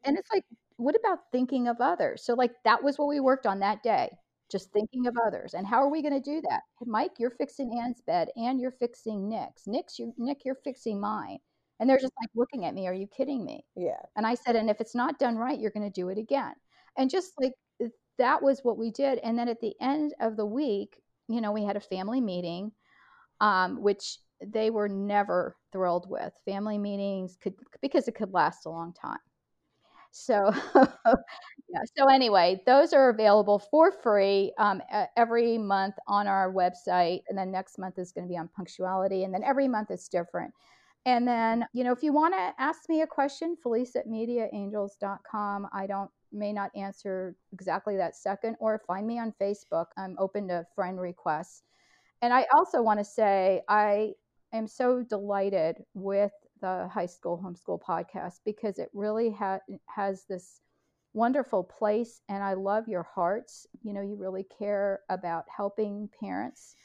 And 0.04 0.14
mm-hmm. 0.14 0.20
it's 0.20 0.30
like, 0.32 0.44
what 0.76 0.96
about 0.96 1.30
thinking 1.32 1.68
of 1.68 1.80
others? 1.80 2.24
So 2.24 2.34
like 2.34 2.52
that 2.64 2.82
was 2.82 2.98
what 2.98 3.08
we 3.08 3.20
worked 3.20 3.46
on 3.46 3.60
that 3.60 3.82
day. 3.82 4.10
Just 4.50 4.72
thinking 4.72 5.06
of 5.06 5.16
others. 5.26 5.54
And 5.54 5.66
how 5.66 5.78
are 5.82 5.90
we 5.90 6.02
going 6.02 6.20
to 6.20 6.30
do 6.30 6.40
that? 6.48 6.62
Mike, 6.86 7.12
you're 7.18 7.30
fixing 7.30 7.78
Ann's 7.78 8.00
bed 8.00 8.28
and 8.36 8.60
you're 8.60 8.72
fixing 8.72 9.28
Nick's. 9.28 9.66
Nick's 9.66 9.98
you 9.98 10.14
Nick, 10.16 10.44
you're 10.44 10.54
fixing 10.64 11.00
mine. 11.00 11.38
And 11.80 11.88
they're 11.88 11.98
just 11.98 12.14
like 12.20 12.30
looking 12.34 12.64
at 12.64 12.74
me, 12.74 12.88
are 12.88 12.94
you 12.94 13.06
kidding 13.06 13.44
me? 13.44 13.64
yeah 13.76 14.00
And 14.16 14.26
I 14.26 14.34
said, 14.34 14.56
and 14.56 14.68
if 14.68 14.80
it's 14.80 14.94
not 14.94 15.18
done 15.18 15.36
right, 15.36 15.58
you're 15.58 15.70
going 15.70 15.90
to 15.90 16.00
do 16.00 16.08
it 16.08 16.18
again. 16.18 16.54
And 16.96 17.08
just 17.08 17.32
like 17.40 17.52
that 18.18 18.42
was 18.42 18.60
what 18.62 18.76
we 18.78 18.90
did. 18.90 19.18
And 19.18 19.38
then 19.38 19.48
at 19.48 19.60
the 19.60 19.74
end 19.80 20.14
of 20.20 20.36
the 20.36 20.46
week, 20.46 21.00
you 21.28 21.40
know, 21.40 21.52
we 21.52 21.64
had 21.64 21.76
a 21.76 21.80
family 21.80 22.20
meeting, 22.20 22.72
um, 23.40 23.80
which 23.80 24.18
they 24.44 24.70
were 24.70 24.88
never 24.88 25.56
thrilled 25.72 26.08
with. 26.10 26.32
Family 26.44 26.78
meetings 26.78 27.36
could, 27.40 27.54
because 27.80 28.08
it 28.08 28.14
could 28.14 28.32
last 28.32 28.66
a 28.66 28.70
long 28.70 28.92
time. 28.92 29.18
So, 30.10 30.52
yeah. 31.68 31.80
So 31.96 32.08
anyway, 32.08 32.62
those 32.66 32.92
are 32.92 33.10
available 33.10 33.58
for 33.58 33.92
free 33.92 34.52
um, 34.58 34.80
every 35.16 35.58
month 35.58 35.94
on 36.06 36.26
our 36.26 36.52
website, 36.52 37.20
and 37.28 37.36
then 37.36 37.50
next 37.50 37.78
month 37.78 37.98
is 37.98 38.12
going 38.12 38.26
to 38.26 38.32
be 38.32 38.38
on 38.38 38.48
punctuality, 38.56 39.24
and 39.24 39.34
then 39.34 39.44
every 39.44 39.68
month 39.68 39.90
is 39.90 40.08
different. 40.08 40.52
And 41.04 41.26
then, 41.26 41.66
you 41.72 41.84
know, 41.84 41.92
if 41.92 42.02
you 42.02 42.12
want 42.12 42.34
to 42.34 42.52
ask 42.62 42.88
me 42.88 43.02
a 43.02 43.06
question, 43.06 43.56
Felice 43.62 43.96
at 43.96 44.06
mediaangels.com. 44.06 45.68
I 45.72 45.86
don't 45.86 46.10
may 46.32 46.52
not 46.52 46.70
answer 46.76 47.34
exactly 47.52 47.96
that 47.96 48.14
second, 48.16 48.56
or 48.60 48.82
find 48.86 49.06
me 49.06 49.18
on 49.18 49.32
Facebook. 49.40 49.86
I'm 49.96 50.16
open 50.18 50.48
to 50.48 50.66
friend 50.74 51.00
requests. 51.00 51.62
And 52.22 52.32
I 52.32 52.46
also 52.54 52.82
want 52.82 52.98
to 53.00 53.04
say 53.04 53.62
I 53.68 54.12
am 54.52 54.66
so 54.66 55.02
delighted 55.02 55.76
with 55.94 56.32
the 56.60 56.88
high 56.92 57.06
school 57.06 57.40
homeschool 57.42 57.80
podcast 57.80 58.40
because 58.44 58.78
it 58.78 58.90
really 58.92 59.30
ha- 59.30 59.60
has 59.86 60.24
this 60.28 60.60
wonderful 61.18 61.64
place 61.64 62.20
and 62.28 62.42
I 62.42 62.54
love 62.54 62.88
your 62.88 63.02
hearts. 63.02 63.66
You 63.82 63.92
know, 63.92 64.00
you 64.00 64.16
really 64.16 64.46
care 64.58 65.00
about 65.08 65.44
helping 65.54 66.08
parents, 66.20 66.76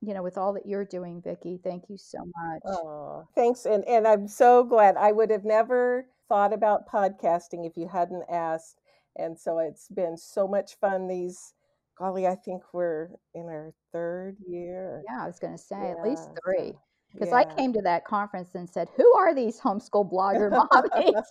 you 0.00 0.14
know, 0.14 0.22
with 0.22 0.38
all 0.38 0.54
that 0.54 0.66
you're 0.66 0.84
doing, 0.86 1.20
Vicki. 1.22 1.60
Thank 1.62 1.84
you 1.88 1.98
so 1.98 2.18
much. 2.18 2.62
Oh, 2.66 3.28
thanks. 3.34 3.66
And 3.66 3.84
and 3.84 4.08
I'm 4.08 4.26
so 4.26 4.64
glad. 4.64 4.96
I 4.96 5.12
would 5.12 5.30
have 5.30 5.44
never 5.44 6.06
thought 6.28 6.52
about 6.52 6.88
podcasting 6.88 7.66
if 7.66 7.76
you 7.76 7.86
hadn't 7.86 8.24
asked. 8.30 8.80
And 9.16 9.38
so 9.38 9.58
it's 9.58 9.88
been 9.88 10.16
so 10.16 10.48
much 10.48 10.76
fun 10.80 11.06
these 11.06 11.52
golly, 11.96 12.26
I 12.26 12.34
think 12.34 12.62
we're 12.72 13.08
in 13.34 13.44
our 13.44 13.72
third 13.92 14.36
year. 14.48 15.02
Yeah, 15.08 15.22
I 15.22 15.26
was 15.26 15.38
going 15.38 15.56
to 15.56 15.62
say 15.62 15.90
at 15.90 16.02
least 16.02 16.30
three. 16.42 16.72
Because 17.14 17.32
I 17.32 17.44
came 17.44 17.72
to 17.72 17.82
that 17.82 18.04
conference 18.04 18.54
and 18.54 18.68
said, 18.68 18.88
Who 18.96 19.14
are 19.16 19.34
these 19.34 19.60
homeschool 19.60 20.10
blogger 20.10 20.50
mommies? 20.70 21.22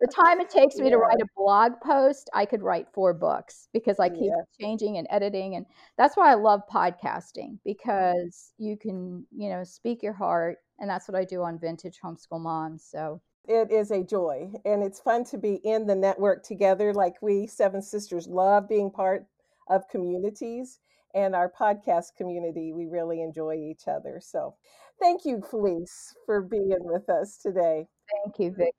the 0.00 0.06
time 0.06 0.40
it 0.40 0.48
takes 0.48 0.76
me 0.76 0.88
to 0.90 0.96
write 0.96 1.20
a 1.20 1.26
blog 1.36 1.72
post, 1.82 2.30
I 2.32 2.44
could 2.44 2.62
write 2.62 2.86
four 2.92 3.12
books 3.12 3.68
because 3.72 3.98
I 3.98 4.08
keep 4.08 4.22
yeah, 4.22 4.42
changing 4.60 4.98
and 4.98 5.06
editing. 5.10 5.56
And 5.56 5.66
that's 5.96 6.16
why 6.16 6.30
I 6.30 6.34
love 6.34 6.62
podcasting 6.72 7.52
mm. 7.52 7.58
because 7.64 8.52
you 8.58 8.76
can, 8.76 9.26
you 9.36 9.48
know, 9.48 9.64
speak 9.64 10.02
your 10.02 10.12
heart. 10.12 10.58
And 10.78 10.88
that's 10.88 11.08
what 11.08 11.16
I 11.16 11.24
do 11.24 11.42
on 11.42 11.58
Vintage 11.58 11.98
Homeschool 12.02 12.40
Moms. 12.40 12.84
So, 12.88 13.20
it 13.48 13.72
is 13.72 13.90
a 13.90 14.04
joy. 14.04 14.52
And 14.64 14.82
it's 14.82 15.00
fun 15.00 15.24
to 15.24 15.38
be 15.38 15.54
in 15.64 15.86
the 15.86 15.94
network 15.94 16.44
together. 16.44 16.92
Like 16.92 17.14
we 17.20 17.46
seven 17.46 17.82
sisters 17.82 18.28
love 18.28 18.68
being 18.68 18.90
part 18.90 19.26
of 19.68 19.88
communities 19.88 20.78
and 21.14 21.34
our 21.34 21.50
podcast 21.50 22.16
community. 22.16 22.72
We 22.72 22.86
really 22.86 23.22
enjoy 23.22 23.54
each 23.54 23.88
other. 23.88 24.20
So 24.22 24.54
thank 25.00 25.24
you, 25.24 25.42
Felice, 25.50 26.14
for 26.26 26.42
being 26.42 26.78
with 26.80 27.08
us 27.08 27.38
today. 27.38 27.86
thank 28.24 28.38
you, 28.38 28.52
Vic. 28.52 28.74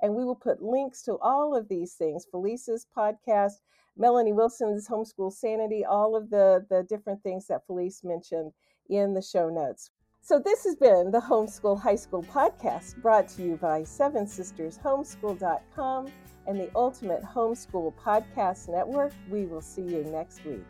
And 0.00 0.14
we 0.14 0.24
will 0.24 0.36
put 0.36 0.62
links 0.62 1.02
to 1.02 1.18
all 1.20 1.54
of 1.54 1.68
these 1.68 1.94
things 1.94 2.26
Felice's 2.30 2.86
podcast, 2.96 3.60
Melanie 3.96 4.32
Wilson's 4.32 4.88
Homeschool 4.88 5.32
Sanity, 5.32 5.84
all 5.84 6.16
of 6.16 6.30
the, 6.30 6.64
the 6.70 6.84
different 6.88 7.22
things 7.22 7.46
that 7.48 7.66
Felice 7.66 8.02
mentioned 8.02 8.52
in 8.88 9.14
the 9.14 9.22
show 9.22 9.48
notes. 9.50 9.90
So, 10.22 10.38
this 10.38 10.64
has 10.64 10.76
been 10.76 11.10
the 11.10 11.20
Homeschool 11.20 11.80
High 11.80 11.96
School 11.96 12.22
Podcast 12.22 13.00
brought 13.00 13.26
to 13.30 13.42
you 13.42 13.56
by 13.56 13.84
Seven 13.84 14.26
Sisters 14.26 14.78
Homeschool.com 14.78 16.08
and 16.46 16.60
the 16.60 16.70
Ultimate 16.74 17.22
Homeschool 17.22 17.94
Podcast 17.94 18.68
Network. 18.68 19.12
We 19.30 19.46
will 19.46 19.62
see 19.62 19.82
you 19.82 20.04
next 20.04 20.44
week. 20.44 20.64